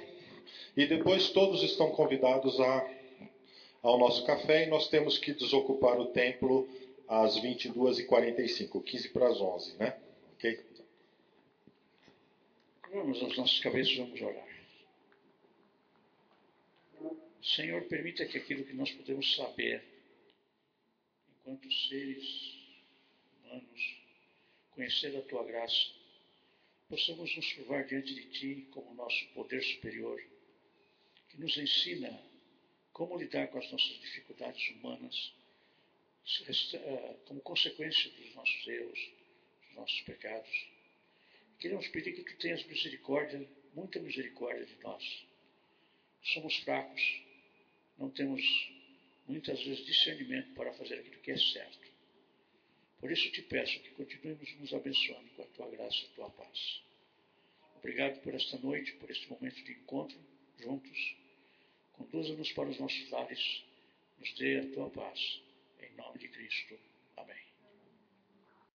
[0.75, 2.89] E depois todos estão convidados a,
[3.81, 6.67] ao nosso café e nós temos que desocupar o templo
[7.07, 9.97] às 22h45, 15 para as 11, né?
[10.35, 10.59] Ok?
[12.93, 14.46] Vamos às nossas cabeças, vamos orar.
[17.55, 19.81] Senhor, permita que aquilo que nós podemos saber,
[21.29, 22.57] enquanto seres
[23.39, 23.97] humanos,
[24.71, 25.87] conhecer a tua graça,
[26.89, 30.21] possamos nos provar diante de Ti como nosso poder superior,
[31.29, 32.21] que nos ensina
[32.91, 35.33] como lidar com as nossas dificuldades humanas,
[36.49, 38.99] eh, como consequência dos nossos erros,
[39.61, 40.67] dos nossos pecados.
[41.59, 45.25] Queremos pedir que Tu tenhas misericórdia, muita misericórdia de nós.
[46.21, 47.26] Somos fracos,
[47.97, 48.43] não temos
[49.27, 51.87] muitas vezes discernimento para fazer aquilo que é certo.
[52.99, 56.29] Por isso te peço que continuemos nos abençoando com a tua graça e a tua
[56.31, 56.81] paz.
[57.77, 60.17] Obrigado por esta noite, por este momento de encontro
[60.57, 61.15] juntos.
[61.93, 63.63] Conduza-nos para os nossos lares,
[64.19, 65.41] nos dê a tua paz.
[65.79, 66.79] Em nome de Cristo.